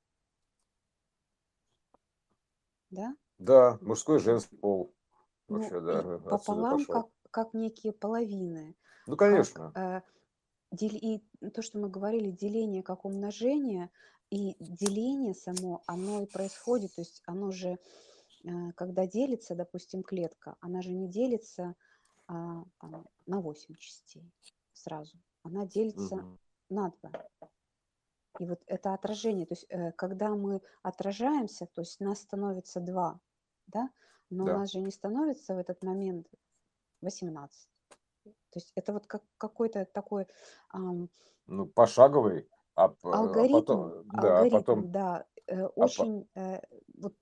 [2.90, 3.16] да?
[3.40, 4.94] да, мужской и женский пол,
[5.48, 8.76] Ну, вообще, и да, пополам как, как некие половины,
[9.06, 10.02] Ну, как конечно, э, дел-
[10.72, 13.90] и то, что мы говорили, деление как умножение,
[14.30, 17.78] и деление само, оно и происходит, то есть оно же,
[18.44, 21.74] э, когда делится, допустим, клетка, она же не делится
[22.28, 24.30] а, а, на 8 частей
[24.72, 26.38] сразу, она делится Мгм.
[26.68, 27.50] на 2.
[28.38, 33.20] И вот это отражение, то есть э, когда мы отражаемся, то есть нас становится 2,
[33.66, 33.90] да,
[34.30, 34.58] но да.
[34.58, 36.28] нас же не становится в этот момент
[37.00, 37.69] 18.
[38.24, 40.26] То есть это вот как какой-то такой
[40.70, 41.08] ам,
[41.46, 46.28] Ну, пошаговый, а, п- а алгоритм, потом, да, а алгоритм, потом да, э, а очень
[46.34, 46.60] э,
[46.98, 47.14] вот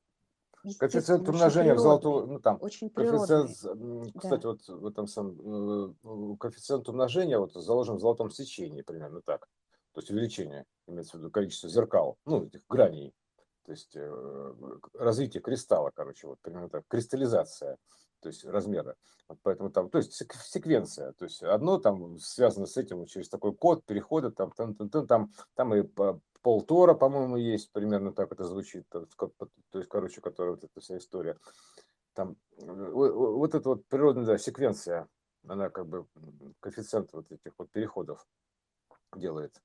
[0.79, 4.49] коэффициент умножения в природный, ну, там, очень коэффициент, природный, кстати, да.
[4.49, 5.93] вот в этом самом,
[6.33, 9.49] э, коэффициент умножения вот заложен в золотом сечении, примерно так.
[9.93, 13.15] То есть увеличение, имеется в виду количество зеркал, ну, этих граней,
[13.65, 14.55] то есть э,
[14.95, 17.77] развитие кристалла, короче, вот примерно так, кристаллизация,
[18.21, 18.97] то есть размера.
[19.29, 23.29] Вот поэтому там, то есть сек- секвенция, то есть одно там связано с этим через
[23.29, 28.13] такой код перехода, там, там, там, там, там, там и по- полтора, по-моему, есть, примерно
[28.13, 29.07] так это звучит, то
[29.75, 31.37] есть, короче, которая вот эта вся история.
[32.15, 35.09] Там э, вот эта вот природная да, секвенция,
[35.47, 36.07] она как бы
[36.61, 38.27] коэффициент вот этих вот переходов
[39.15, 39.63] делает,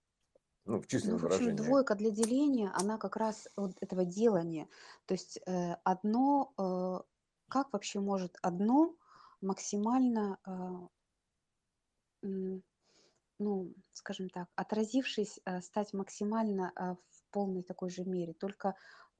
[0.65, 1.57] ну, в Ну, численном общем, выражении.
[1.57, 4.67] двойка для деления, она как раз вот этого делания.
[5.05, 7.12] То есть э, одно, э,
[7.53, 8.95] как вообще может одно
[9.41, 10.87] максимально, э,
[12.23, 12.63] м,
[13.39, 18.75] ну, скажем так, отразившись, э, стать максимально э, в полной такой же мере, только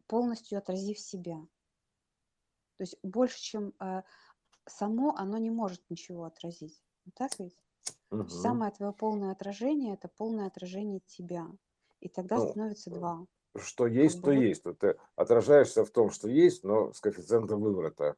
[0.07, 1.47] полностью отразив себя.
[2.77, 4.03] То есть больше, чем э,
[4.67, 6.84] само, оно не может ничего отразить.
[7.05, 7.57] Ну, Так ведь?
[8.11, 8.61] Мгм.
[8.61, 11.47] самое твое полное отражение– это полное отражение тебя.
[12.01, 13.27] И тогда Ну, становится два.
[13.60, 14.64] Что есть, то есть.
[14.80, 18.16] Ты отражаешься в том, что есть, но с коэффициентом выворота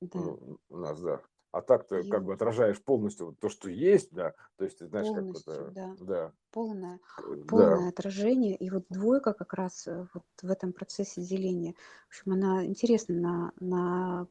[0.00, 0.20] да.
[0.68, 1.20] у нас, да.
[1.52, 4.34] А так ты как бы отражаешь полностью то, что есть, да.
[4.56, 7.88] То есть ты знаешь, как это, да, да, полное, к- полное да.
[7.88, 8.54] отражение.
[8.54, 11.74] И вот двойка как раз э, вот в этом процессе деления.
[12.06, 14.26] В общем, она интересна на, на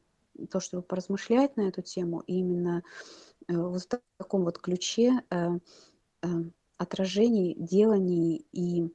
[0.50, 2.20] то, чтобы поразмышлять на эту тему.
[2.20, 2.82] И именно
[3.48, 5.58] э, вот в таком вот ключе э,
[6.22, 6.26] э,
[6.78, 8.90] отражений, деланий и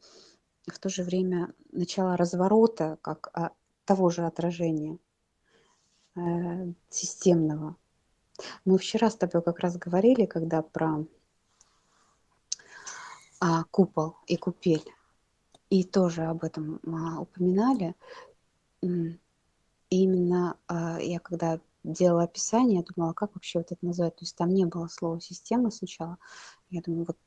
[0.68, 3.52] в то же время начало разворота, как а,
[3.86, 4.98] того же отражения
[6.16, 7.76] э, системного.
[8.66, 11.06] Мы вчера с тобой как раз говорили, когда про
[13.40, 14.84] а, купол и купель,
[15.70, 17.96] и тоже об этом а, упоминали.
[18.82, 19.20] И
[19.90, 24.16] именно а, я когда делала описание, я думала, как вообще вот это назвать.
[24.16, 26.18] То есть там не было слова система сначала.
[26.70, 27.18] Я думаю, вот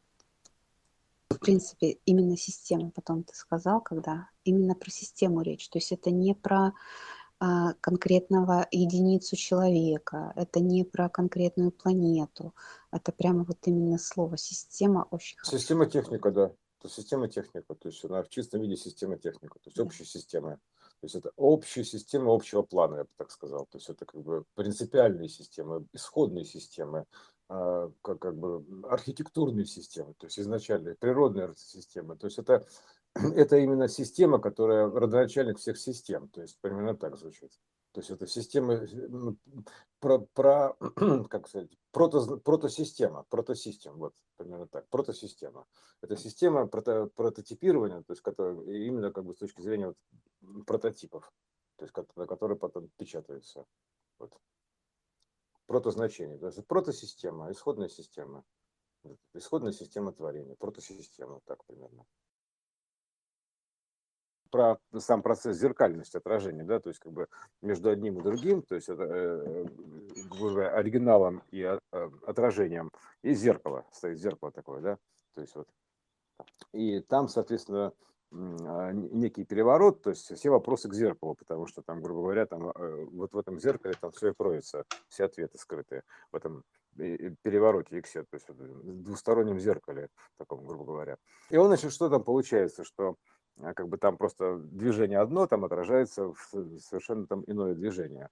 [1.39, 5.69] в принципе именно система, потом ты сказал, когда именно про систему речь.
[5.69, 6.73] То есть это не про
[7.41, 12.55] а, конкретного единицу человека, это не про конкретную планету,
[12.91, 15.59] это прямо вот именно слово система очень хорошо.
[15.59, 16.49] Система техника, да.
[16.81, 19.85] То есть система техника, то есть она в чистом виде система техника, то есть Да.
[19.85, 20.59] общая система.
[21.01, 23.67] То есть это общая система общего плана, я бы так сказал.
[23.67, 27.05] То есть это как бы принципиальные системы, исходные системы,
[27.49, 32.17] как, как бы архитектурные системы, то есть изначальные природные системы.
[32.17, 32.67] То есть это,
[33.15, 36.29] это именно система, которая родоначальник всех систем.
[36.29, 37.51] То есть примерно так звучит.
[37.93, 39.37] То есть это система, э, ну,
[39.99, 40.77] про, про
[41.31, 45.67] как сказать, прото, протосистема, протосистем, вот примерно так, протосистема.
[46.03, 51.33] Это система прото, прототипирования, то есть которая именно как бы с точки зрения вот прототипов,
[51.77, 53.65] то есть на которые потом печатаются.
[54.19, 54.37] Вот.
[55.69, 56.39] Протозначение.
[56.39, 58.43] То есть протосистема, исходная система.
[59.35, 62.05] Исходная система творения, протосистема, так примерно.
[64.51, 67.29] Про сам процесс зеркальности отражения, да, то есть как бы
[67.61, 69.65] между одним и другим, то есть это, э,
[70.31, 71.79] грубо говоря, оригиналом и э,
[72.27, 72.91] отражением,
[73.23, 74.99] и зеркало, стоит зеркало такое, да,
[75.35, 75.69] то есть вот
[76.73, 77.93] и там, соответственно,
[78.31, 83.05] некий переворот, то есть все вопросы к зеркалу, потому что там, грубо говоря, там э,
[83.11, 86.63] вот в этом зеркале там все и кроется, все ответы скрытые в этом
[86.97, 91.17] перевороте иксе, то есть в двустороннем зеркале, таком, грубо говоря.
[91.49, 93.17] И он, значит, что там получается, что
[93.61, 98.29] а, как бы там просто движение одно, там отражается в совершенно там иное движение.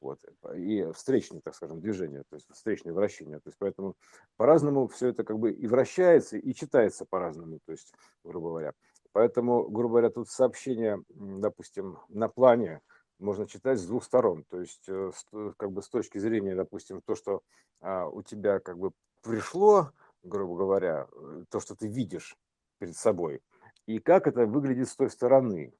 [0.00, 0.18] Вот.
[0.56, 3.38] И встречное, так скажем, движение, то есть встречное вращение.
[3.38, 3.96] То есть поэтому
[4.36, 7.92] по-разному все это как бы и вращается, и читается по-разному, то есть,
[8.24, 8.72] грубо говоря.
[9.12, 12.80] Поэтому, грубо говоря, тут сообщение, допустим, на плане
[13.18, 14.44] можно читать с двух сторон.
[14.44, 15.10] То есть, э,
[15.56, 17.42] как бы с точки зрения, допустим, то, что
[17.80, 18.92] а, у тебя как бы
[19.22, 19.90] пришло,
[20.22, 22.36] грубо говоря, э, то, что ты видишь
[22.78, 23.42] перед собой,
[23.86, 25.74] и как это выглядит с той стороны.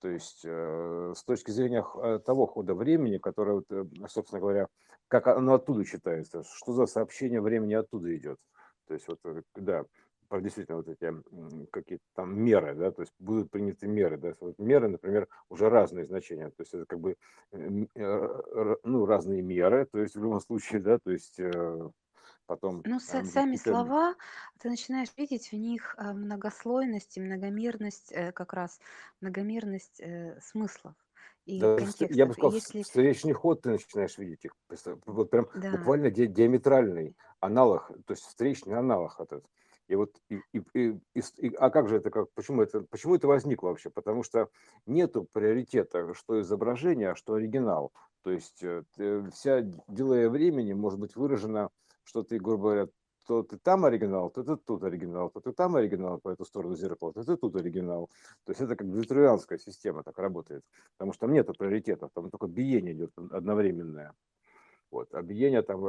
[0.00, 1.84] То есть э, с точки зрения
[2.20, 3.62] того хода времени, которое,
[4.08, 4.66] собственно говоря,
[5.06, 8.38] как оно оттуда читается, что за сообщение времени оттуда идет.
[8.88, 9.20] То есть вот,
[9.54, 9.84] да,
[10.40, 11.12] действительно вот эти
[11.70, 16.04] какие-то там меры, да, то есть будут приняты меры, да, вот меры, например, уже разные
[16.04, 17.16] значения, то есть это как бы
[17.52, 21.90] э, ну разные меры, то есть в любом случае, да, то есть э,
[22.46, 22.82] потом.
[22.84, 24.14] Ну, сами слова,
[24.58, 28.80] ты начинаешь видеть в них многослойность и многомерность, э, как раз
[29.20, 30.00] многомерность
[30.40, 30.94] смыслов
[31.44, 31.76] и Да,
[32.10, 34.52] я бы сказал, Если, встречный ход ты начинаешь видеть их.
[35.06, 39.44] Вот прям да, буквально диаметральный аналог, то есть встречный аналог этот.
[39.88, 41.00] И вот, и, и, и,
[41.38, 43.90] и, а как же это, как, почему это, почему это возникло вообще?
[43.90, 44.48] Потому что
[44.86, 47.92] нету приоритета, что изображение, а что оригинал.
[48.22, 48.82] То есть э,
[49.32, 51.70] вся делая времени может быть выражена,
[52.04, 52.88] что ты, грубо говоря,
[53.26, 56.74] то ты там оригинал, то ты тут оригинал, то ты там оригинал по эту сторону
[56.76, 58.10] зеркала, то ты тут оригинал.
[58.44, 60.64] То есть это как витруианская система так работает,
[60.96, 64.12] потому что там нет приоритетов, там только биение идет одновременное.
[64.92, 65.12] Вот.
[65.14, 65.82] Объединения там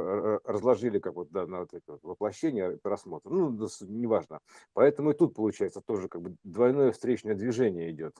[0.44, 3.28] разложили как вот да, на вот эти вот воплощения, просмотр.
[3.28, 3.50] Ну,
[3.82, 4.40] неважно.
[4.72, 8.16] Поэтому и тут получается тоже как бы двойное встречное движение идет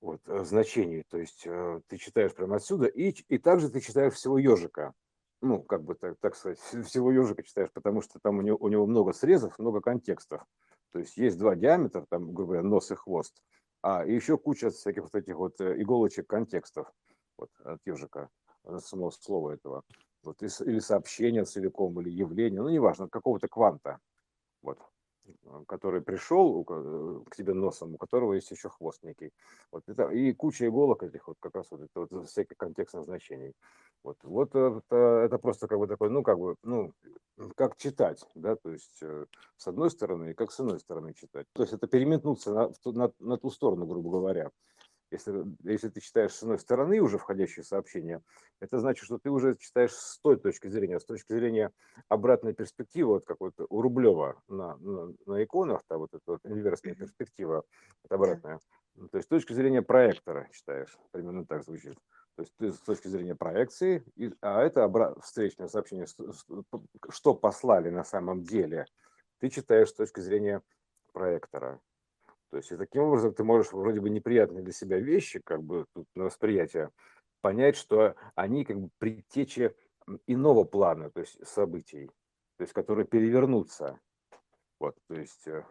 [0.00, 1.04] вот, э, значений.
[1.10, 4.94] То есть э, ты читаешь прямо отсюда, и, и также ты читаешь всего ежика.
[5.42, 8.68] Ну, как бы так, так сказать, всего ежика читаешь, потому что там у него, у
[8.68, 10.42] него много срезов, много контекстов.
[10.92, 13.42] То есть есть два диаметра, там, грубо говоря, нос и хвост,
[13.82, 16.90] а еще куча всяких вот этих вот э, иголочек контекстов
[17.36, 18.30] вот, от ежика
[18.78, 19.82] самого слова этого,
[20.22, 23.98] вот, или сообщения целиком, или явления, ну, неважно, какого-то кванта,
[24.62, 24.78] вот,
[25.66, 29.32] который пришел э, к тебе носом, у которого есть еще хвост некий.
[29.70, 33.54] Вот это, и куча иголок этих вот как раз вот, это, вот всяких контекстных значений.
[34.02, 36.92] Вот, вот это, это просто как бы такой, ну, как бы, ну,
[37.54, 41.46] как читать, да, то есть э, с одной стороны и как с иной стороны читать.
[41.52, 44.50] То есть это переметнуться на, на, на ту сторону, грубо говоря
[45.10, 48.22] если, если ты читаешь с одной стороны уже входящие сообщения,
[48.60, 51.72] это значит, что ты уже читаешь с той точки зрения, с точки зрения
[52.08, 56.40] обратной перспективы, вот как вот у Рублева на, на, на иконах, там вот эта вот
[56.44, 57.64] инверсная перспектива,
[58.04, 58.60] это обратная.
[58.94, 61.96] Ну, то есть с точки зрения проектора читаешь, примерно так звучит.
[62.36, 66.06] То есть ты с точки зрения проекции, и, а это обра- встречное сообщение,
[67.10, 68.86] что послали на самом деле,
[69.38, 70.62] ты читаешь с точки зрения
[71.12, 71.80] проектора.
[72.50, 75.86] То есть и таким образом ты можешь вроде бы неприятные для себя вещи, как бы
[75.94, 76.90] тут на восприятие,
[77.40, 79.74] понять, что они как бы предтечи
[80.26, 82.06] иного плана, то есть событий,
[82.56, 83.98] то есть которые перевернутся.
[84.80, 85.64] Вот, то есть, э,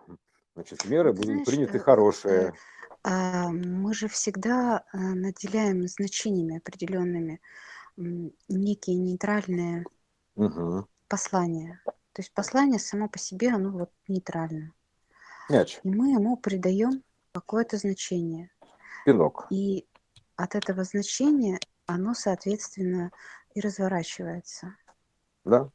[0.56, 2.40] значит, меры будут знаешь, приняты э, хорошие.
[2.40, 2.52] Э,
[3.04, 7.42] а, мы же всегда наделяем значениями определенными
[7.98, 9.86] некие нейтральные
[10.36, 10.88] угу.
[11.08, 11.82] послания.
[11.86, 14.74] То есть послание само по себе, оно вот нейтральное.
[15.50, 15.80] Мяч.
[15.84, 18.52] И мы ему придаем какое-то значение.
[19.06, 19.48] Пинок.
[19.50, 19.88] И
[20.36, 23.12] от этого значения оно, соответственно,
[23.56, 24.76] и разворачивается.
[25.44, 25.72] Да.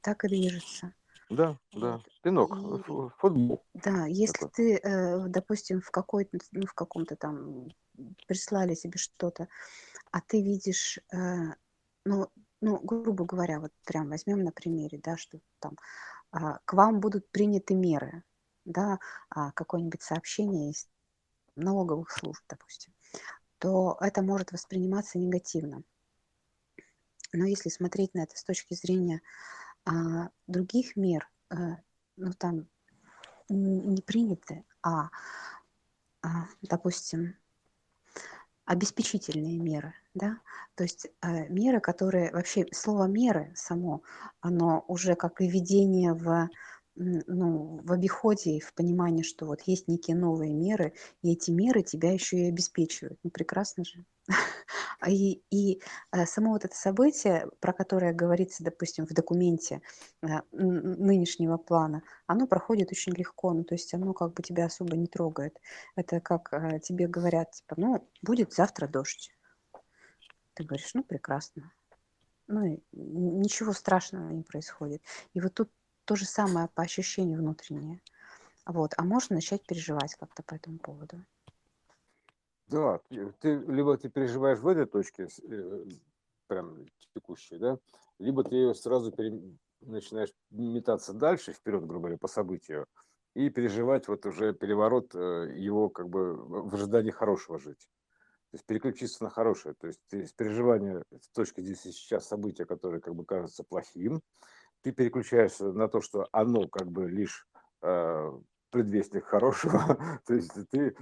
[0.00, 0.92] Так и движется.
[1.30, 2.02] Да, да.
[2.22, 2.56] Пинок.
[2.56, 3.62] И, Футбол.
[3.74, 4.54] Да, если Это.
[4.54, 7.68] ты, э, допустим, в какой-то, ну, в каком-то там
[8.26, 9.48] прислали тебе что-то,
[10.10, 11.54] а ты видишь, э,
[12.04, 12.28] ну,
[12.60, 15.76] ну, грубо говоря, вот прям возьмем на примере, да, что там
[16.30, 18.22] а, к вам будут приняты меры
[18.64, 18.98] да,
[19.30, 20.88] а, какое-нибудь сообщение из
[21.56, 22.92] налоговых служб, допустим,
[23.58, 25.82] то это может восприниматься негативно.
[27.32, 29.22] Но если смотреть на это с точки зрения
[29.84, 31.78] а, других мер, а,
[32.16, 32.66] ну там
[33.48, 35.10] не приняты, а,
[36.22, 37.36] а допустим,
[38.64, 40.38] обеспечительные меры, да,
[40.76, 44.02] то есть э, меры, которые вообще слово меры само,
[44.40, 46.48] оно уже как и введение в
[46.94, 51.82] ну, в обиходе и в понимании, что вот есть некие новые меры, и эти меры
[51.82, 53.18] тебя еще и обеспечивают.
[53.22, 54.04] Ну, прекрасно же.
[55.00, 55.82] А и, и
[56.12, 59.82] э, само вот это событие, про которое говорится, допустим, в документе
[60.22, 64.96] э, нынешнего плана, оно проходит очень легко, ну, то есть оно как бы тебя особо
[64.96, 65.58] не трогает.
[65.96, 69.32] Это как э, тебе говорят, типа, ну, будет завтра дождь.
[70.54, 71.72] Ты говоришь, ну, прекрасно.
[72.46, 75.02] Ну, ничего страшного не происходит.
[75.34, 75.68] И вот тут
[76.04, 78.00] то же самое по ощущению внутреннее.
[78.66, 78.92] Вот.
[78.96, 81.24] А можно начать переживать как-то по этому поводу.
[82.68, 83.00] Да,
[83.40, 85.84] ты либо ты переживаешь в этой точке, э,
[86.46, 87.78] прям текущей, да,
[88.18, 89.42] либо ты ее сразу пере,
[89.80, 92.86] начинаешь метаться дальше, вперед, грубо говоря, по событию,
[93.34, 97.88] и переживать вот уже переворот э, его как бы в ожидании хорошего жить.
[98.50, 99.74] То есть переключиться на хорошее.
[99.74, 104.20] То есть из переживания с точки здесь сейчас события, которые как бы кажутся плохим,
[104.82, 107.46] ты переключаешься на то, что оно как бы лишь
[107.82, 108.32] э,
[108.70, 110.96] предвестник хорошего, то есть ты,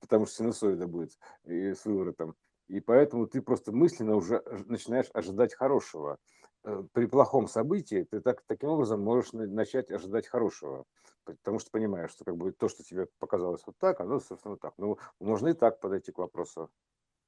[0.00, 2.34] потому что синусоида будет и с выворотом,
[2.68, 6.18] и поэтому ты просто мысленно уже начинаешь ожидать хорошего.
[6.64, 10.84] Э, при плохом событии ты так, таким образом можешь начать ожидать хорошего,
[11.24, 14.74] потому что понимаешь, что как бы то, что тебе показалось вот так, оно, собственно, так.
[14.78, 16.70] Ну, можно и так подойти к вопросу.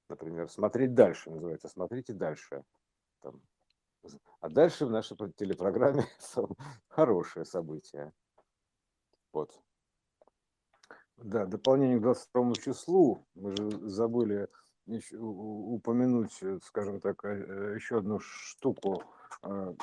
[0.09, 2.63] Например, смотреть дальше называется, смотрите дальше.
[3.23, 3.41] Там,
[4.41, 6.07] а дальше в нашей телепрограмме
[6.89, 8.13] хорошее событие.
[9.33, 9.61] Вот.
[11.17, 13.27] Да, дополнение к 22 числу.
[13.35, 14.49] Мы же забыли
[14.87, 19.03] упомянуть, скажем так, э, еще одну штуку
[19.43, 19.75] а,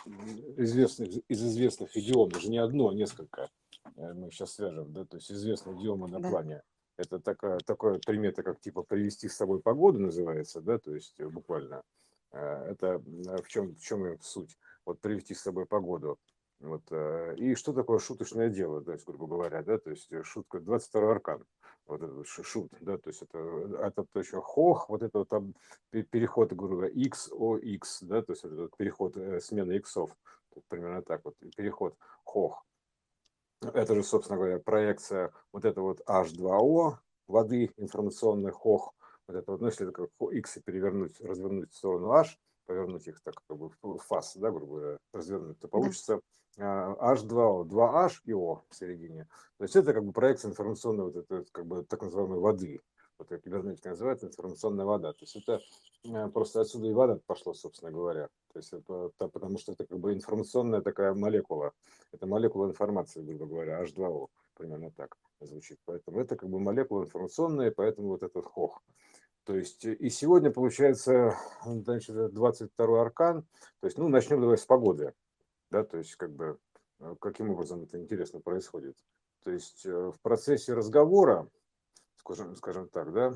[0.58, 3.50] известных, из известных идиом, даже не одно, а несколько
[3.96, 6.30] э, мы сейчас свяжем, да, то есть известные идиомы на да.
[6.30, 6.64] плане.
[6.98, 11.84] Это такая, такая примета, как типа привести с собой погоду называется, да, то есть буквально.
[12.32, 14.58] Э, это в чем, в чем суть?
[14.86, 16.20] Вот привести с собой погоду.
[16.60, 20.60] Вот, э, и что такое шуточное дело, то есть, грубо говоря, да, то есть шутка,
[20.60, 21.44] 22 аркан,
[21.88, 23.40] вот этот шут, да, то есть это,
[23.80, 25.56] это еще хох, вот это вот там
[25.90, 30.16] переход, грубо говоря, x, o, x, да, то есть это переход, э, смена иксов,
[30.68, 32.64] примерно так вот, переход хох.
[33.62, 38.94] Это же, собственно говоря, проекция вот это вот H2O, воды информационный хох,
[39.32, 43.36] вот это ну, если это как x перевернуть, развернуть в сторону H, повернуть их так
[43.48, 46.20] как бы в фас, да, грубо говоря, развернуть, то получится
[46.58, 49.28] H2O, 2H и O в середине.
[49.58, 52.80] То есть это как бы проекция информационной вот этой как бы так называемой воды.
[53.18, 55.14] Вот как кибернетика называется, информационная вода.
[55.14, 55.62] То есть это
[56.06, 58.28] э, просто отсюда и вода пошло, собственно говоря.
[58.52, 61.72] То есть это, потому что это как бы информационная такая молекула.
[62.12, 64.28] Это молекула информации, грубо говоря, H2O.
[64.56, 65.80] Примерно так звучит.
[65.86, 68.82] Поэтому это как бы молекула информационная, поэтому вот этот хох.
[69.44, 71.36] То есть и сегодня получается
[71.66, 73.44] значит, 22 аркан.
[73.80, 75.14] То есть, ну, начнем давай с погоды.
[75.72, 76.60] Да, то есть как бы
[77.00, 78.98] э, каким образом это интересно происходит.
[79.44, 81.50] То есть э, в процессе разговора,
[82.18, 83.34] скажем, скажем так, да,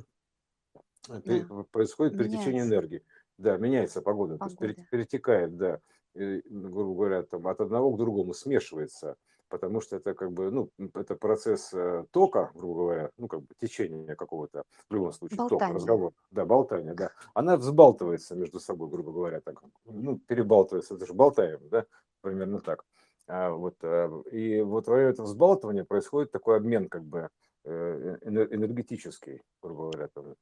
[1.07, 1.63] да.
[1.71, 3.03] происходит перетечение энергии.
[3.37, 4.57] Да, меняется погода, погода.
[4.57, 5.81] то есть перетекает, да,
[6.13, 9.17] и, грубо говоря, там, от одного к другому смешивается
[9.55, 13.47] потому что это как бы, ну, это процесс э, тока, грубо говоря, ну, как бы
[13.57, 15.67] течение какого-то, в любом случае, болтание.
[15.67, 21.05] ток, разговор, да, болтание, да, она взбалтывается между собой, грубо говоря, так, ну, перебалтывается, это
[21.05, 21.85] же болтаем, да,
[22.19, 22.83] примерно так.
[23.27, 27.29] А, вот, э, и вот во время этого взбалтывания происходит такой обмен, как бы,
[27.63, 30.35] э, энергетический, грубо говоря, там,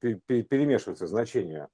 [0.00, 1.66] перемешиваются значения.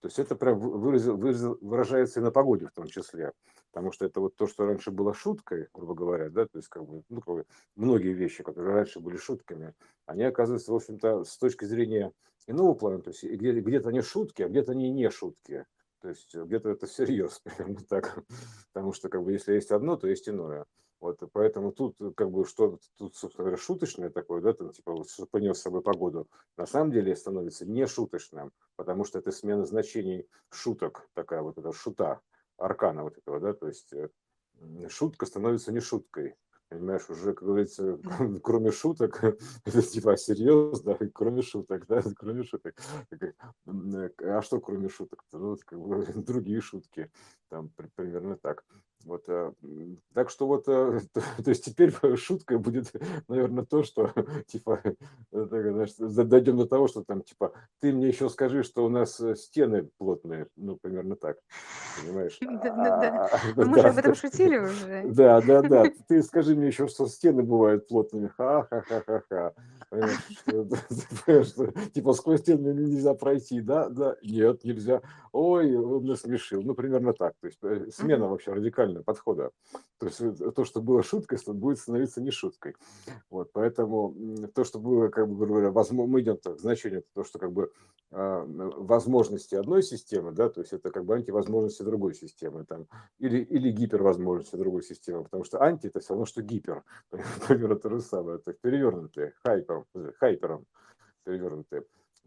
[0.00, 3.30] То есть это прям выразил, выразил, выражается и на погоде в том числе
[3.74, 6.86] потому что это вот то, что раньше было шуткой, грубо говоря, да, то есть как
[6.86, 9.74] бы, ну, как бы многие вещи, которые раньше были шутками,
[10.06, 12.12] они оказываются, в общем-то, с точки зрения
[12.46, 15.66] иного плана, то есть где- где-то они шутки, а где-то они не шутки.
[16.00, 18.24] То есть где-то это всерьез, примерно так.
[18.72, 20.66] Потому что как бы если есть одно, то есть иное.
[21.00, 25.10] Вот, поэтому тут как бы что тут, собственно говоря, шуточное такое, да, там типа вот,
[25.10, 29.64] что понес с собой погоду, на самом деле становится не шуточным, потому что это смена
[29.64, 32.20] значений шуток, такая вот эта шута,
[32.64, 34.08] аркана вот этого, да, то есть э,
[34.88, 36.36] шутка становится не шуткой.
[36.68, 37.98] Понимаешь, уже, как говорится,
[38.42, 39.22] кроме шуток,
[39.64, 42.74] это типа а серьезно, да, кроме шуток, да, кроме шуток.
[44.22, 45.24] А что кроме шуток?
[45.32, 47.10] Ну, как бы, другие шутки,
[47.48, 48.64] там примерно так.
[49.04, 49.52] Вот, э,
[50.14, 52.92] так что вот, э, то, то есть теперь шуткой будет,
[53.28, 54.12] наверное, то, что,
[54.46, 54.80] типа,
[55.30, 59.36] знаешь, дойдем до того, что там, типа, ты мне еще скажи, что у нас э,
[59.36, 61.36] стены плотные, ну, примерно так,
[62.00, 62.38] понимаешь?
[62.40, 65.04] Да-да-да, а, ну, мы же об этом шутили уже.
[65.08, 69.52] Да, да, да, ты скажи мне еще, что стены бывают плотными, ха-ха-ха-ха-ха.
[71.92, 73.88] Типа, сквозь стены нельзя пройти, да?
[73.88, 75.02] Да, нет, нельзя.
[75.32, 76.62] Ой, он насмешил.
[76.62, 77.34] Ну, примерно так.
[77.40, 79.50] То есть смена вообще радикальная правильного подхода.
[79.98, 82.74] То есть э, то, что было шуткой, будет становиться не шуткой.
[83.30, 84.14] Вот, поэтому
[84.54, 87.72] то, что было, как бы говоря, возможно, мы идем к значению, то, что как бы
[88.10, 92.86] а, возможности одной системы, да, то есть это как бы антивозможности другой системы, там,
[93.18, 96.82] или, или гипервозможности другой системы, потому что анти это все равно, что гипер,
[97.48, 99.86] примерно то же самое, это перевернутые, хайпером,
[100.18, 100.66] хайпером
[101.24, 101.84] перевернутые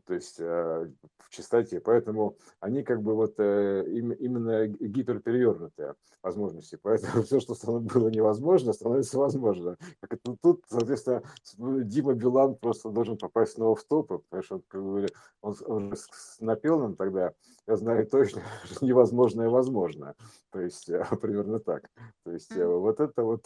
[0.08, 0.89] то есть э,
[1.20, 1.82] в частоте.
[1.82, 6.80] Поэтому они как бы вот э, именно гиперперевернутые возможности.
[6.82, 9.78] Поэтому все, что было невозможно, становится возможно.
[9.99, 11.24] Как это тут, соответственно,
[11.58, 15.08] Дима Билан просто должен попасть снова в топы, потому что он, как бы,
[15.41, 15.93] он, он
[16.39, 17.34] напел нам тогда,
[17.68, 20.16] я знаю точно, что невозможное возможно.
[20.51, 20.89] То есть
[21.22, 21.89] примерно так.
[22.24, 23.45] То есть вот это вот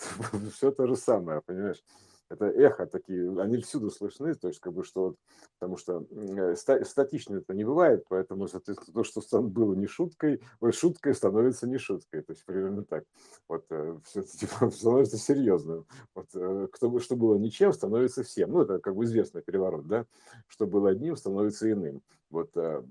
[0.54, 1.84] все то же самое, понимаешь?
[2.32, 5.16] Это эхо такие, они всюду слышны, то есть как бы что,
[5.60, 10.72] потому что э, статично это не бывает, поэтому, соответственно, то, что было не шуткой, ой,
[10.72, 13.04] шуткой становится не шуткой, то есть примерно так.
[13.50, 15.86] Вот э, все типа, становится серьезным.
[16.16, 18.52] Вот э, кто, что было ничем, становится всем.
[18.52, 20.06] Ну, это как бы известный переворот, да,
[20.48, 22.02] что было одним, становится иным.
[22.32, 22.82] Вот, э,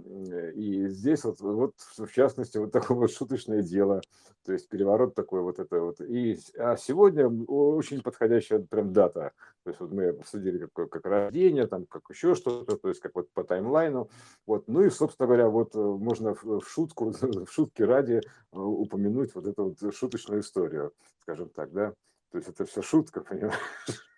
[0.55, 4.03] и здесь вот, вот, в частности, вот такое вот шуточное дело,
[4.45, 6.01] то есть переворот такой вот это вот.
[6.03, 9.33] И, а сегодня очень подходящая прям дата,
[9.65, 13.15] то есть вот мы обсудили как, как рождение, там, как еще что-то, то есть как
[13.15, 14.11] вот по таймлайну,
[14.47, 14.69] вот.
[14.69, 18.21] Ну и, собственно говоря, вот э, можно в шутку, в шутке ради э,
[18.53, 21.95] упомянуть вот эту вот шуточную историю, скажем так, да.
[22.31, 23.59] То есть это все шутка, понимаешь,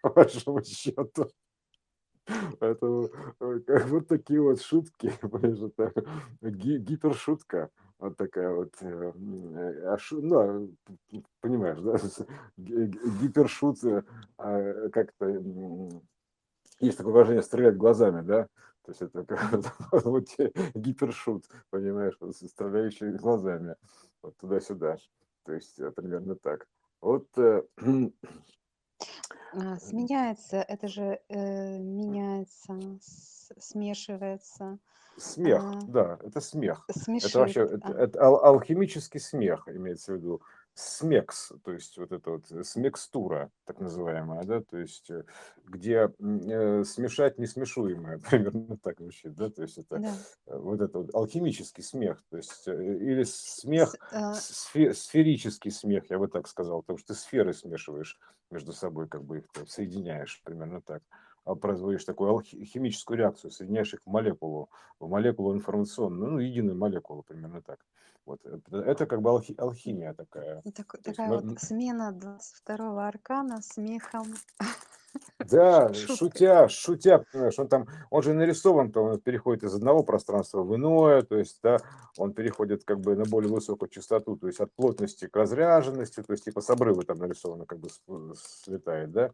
[0.03, 1.29] по большому счету.
[2.61, 3.09] Это
[3.66, 5.93] как вот такие вот шутки, понимаешь, это
[6.43, 7.70] гипершутка.
[7.99, 9.12] Вот такая вот, э,
[9.85, 10.68] а ну, а,
[11.41, 11.97] понимаешь, да,
[12.57, 13.79] гипершут,
[14.39, 15.27] а, как-то,
[16.81, 18.49] есть такое выражение стрелять глазами, да,
[18.85, 19.25] то есть это
[19.93, 20.27] вот
[20.75, 23.77] гипершут, понимаешь, стреляющий глазами,
[24.20, 24.97] вот туда-сюда,
[25.45, 26.66] то есть э, примерно так.
[27.01, 27.62] Вот э,
[29.53, 32.78] А, сменяется, это же э, меняется,
[33.59, 34.78] смешивается,
[35.18, 36.86] Смех, а, да, это смех.
[36.88, 37.34] Это смешит.
[37.34, 40.42] вообще, это, а, это ал- алхимический смех, имеется в виду.
[40.75, 45.25] Смекс, то есть вот это вот э, смекстура, так называемая, да, то есть э,
[45.66, 50.25] где э, смешать несмешуемое, примерно так звучит, да, то есть это Да.
[50.47, 56.09] э, вот это вот алхимический смех, то есть или смех, С- а, сфе- сферический смех,
[56.09, 58.18] я бы так сказал, потому что ты сферы смешиваешь
[58.51, 61.03] между собой, как бы их там соединяешь, примерно так
[61.45, 64.68] производишь такую химическую реакцию, соединяешь их в молекулу,
[65.01, 67.78] в молекулу информационную, ну, единую молекулу, примерно так.
[68.24, 68.45] Вот.
[68.47, 70.62] Это, это как бы алхи, алхимия такая.
[70.64, 74.26] ну, так- То есть такая мы- вот смена 22-го аркана смехом.
[75.50, 80.62] Да, шутя, шутя, понимаешь, он там, он же нарисован, то он переходит из одного пространства
[80.62, 81.78] в иное, то есть, да,
[82.16, 86.32] он переходит как бы на более высокую частоту, то есть от плотности к разряженности, то
[86.32, 87.88] есть типа с обрыва там нарисовано как бы
[88.36, 89.30] слетает, да.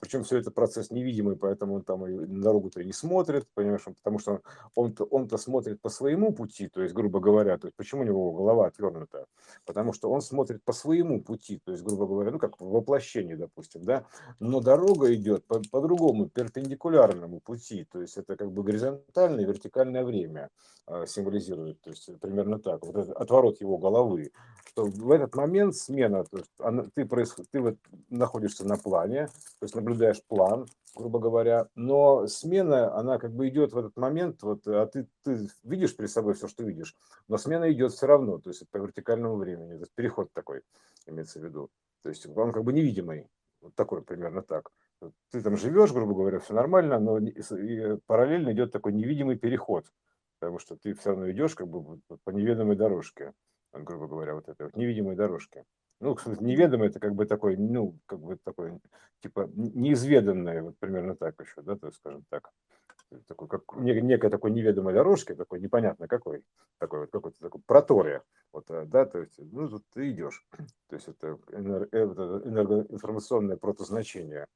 [0.00, 3.94] Причем все это процесс невидимый, поэтому он там и на дорогу-то не смотрит, понимаешь, он-
[3.94, 4.40] потому что
[4.74, 8.32] он-то, он-то смотрит по своему пути, то есть, грубо говоря, то есть почему у него
[8.32, 9.26] голова отвернута?
[9.66, 13.82] Потому что он смотрит по своему пути, то есть, грубо говоря, ну как воплощение, допустим,
[13.82, 14.04] да,
[14.38, 20.04] но дорога идет по, по другому перпендикулярному пути, то есть это как бы горизонтальное вертикальное
[20.04, 20.50] время
[20.86, 24.32] э, символизирует, то есть примерно так, вот этот отворот его головы,
[24.66, 27.76] что в этот момент смена, то есть она, ты, происход, ты вот
[28.08, 33.72] находишься на плане, то есть наблюдаешь план, грубо говоря, но смена, она как бы идет
[33.72, 36.96] в этот момент, вот, а ты, ты видишь перед собой все, что видишь,
[37.28, 40.62] но смена идет все равно, то есть по вертикальному времени, то есть переход такой
[41.06, 41.70] имеется в виду,
[42.02, 43.28] то есть он как бы невидимый,
[43.60, 44.70] вот такой примерно так.
[45.30, 47.18] Ты там живешь, грубо говоря, все нормально, но
[48.06, 49.86] параллельно идет такой невидимый переход,
[50.38, 53.32] потому что ты все равно идешь как бы по неведомой дорожке,
[53.72, 55.64] грубо говоря, вот этой вот невидимой дорожке.
[56.00, 58.78] Ну, неведомый это как бы такой, ну, как бы такой,
[59.20, 62.50] типа, неизведанное, вот примерно так еще, да, то есть, скажем так.
[63.26, 66.44] Такой, как некая такой неведомой дорожки, такой непонятно какой,
[66.78, 68.22] такой вот какой-то такой протория,
[68.52, 70.44] вот, да, то есть, ну, тут ты идешь,
[70.88, 74.46] то есть это, это энергоинформационное протозначение,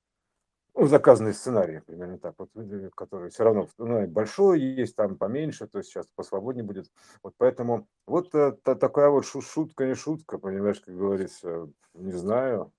[0.75, 2.51] ну, заказанный сценарий, примерно так, вот,
[2.95, 6.91] который все равно ну, большой есть, там поменьше, то есть сейчас посвободнее будет.
[7.23, 12.73] Вот поэтому вот э, та, такая вот шутка, не шутка, понимаешь, как говорится, не знаю,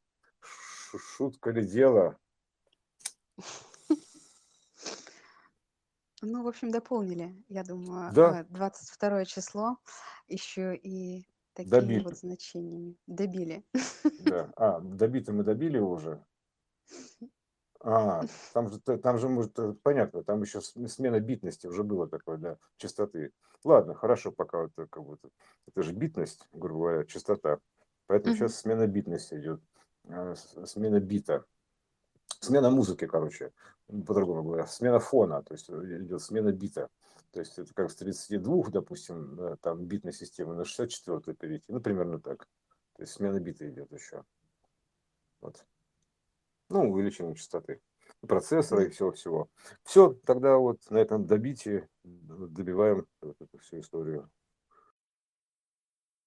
[0.98, 2.18] шутка ли дело.
[6.22, 8.46] Ну, в общем, дополнили, я думаю, Да.
[8.50, 9.78] 22 число
[10.28, 12.04] еще и такими Добили.
[12.04, 12.96] вот значениями.
[13.08, 13.66] Добили.
[14.22, 14.52] Да.
[14.56, 16.24] А, добито мы добили уже.
[17.84, 18.22] А,
[18.54, 22.58] там же, там же, может, э, понятно, там еще смена битности уже было такое, да,
[22.78, 23.32] частоты.
[23.64, 25.18] Ладно, хорошо, пока вот э, как бы
[25.68, 27.60] это же битность, грубо говоря, частота.
[28.08, 28.48] Поэтому Мгм.
[28.48, 29.62] сейчас смена битности идет,
[30.08, 31.46] а, с- смена бита,
[32.40, 33.52] смена музыки, короче,
[33.88, 36.90] по-другому говоря, смена фона, то есть э, идет смена бита.
[37.32, 42.20] То есть это как с 32, допустим, там битной системы на 64 перейти, ну, примерно
[42.20, 42.48] так.
[42.96, 44.24] То есть смена бита идет еще.
[45.42, 45.66] Вот.
[46.74, 47.82] Ну, увеличение частоты
[48.28, 49.48] процессора и всего-всего.
[49.84, 54.28] Все, тогда вот на этом добитии добиваем вот эту всю историю.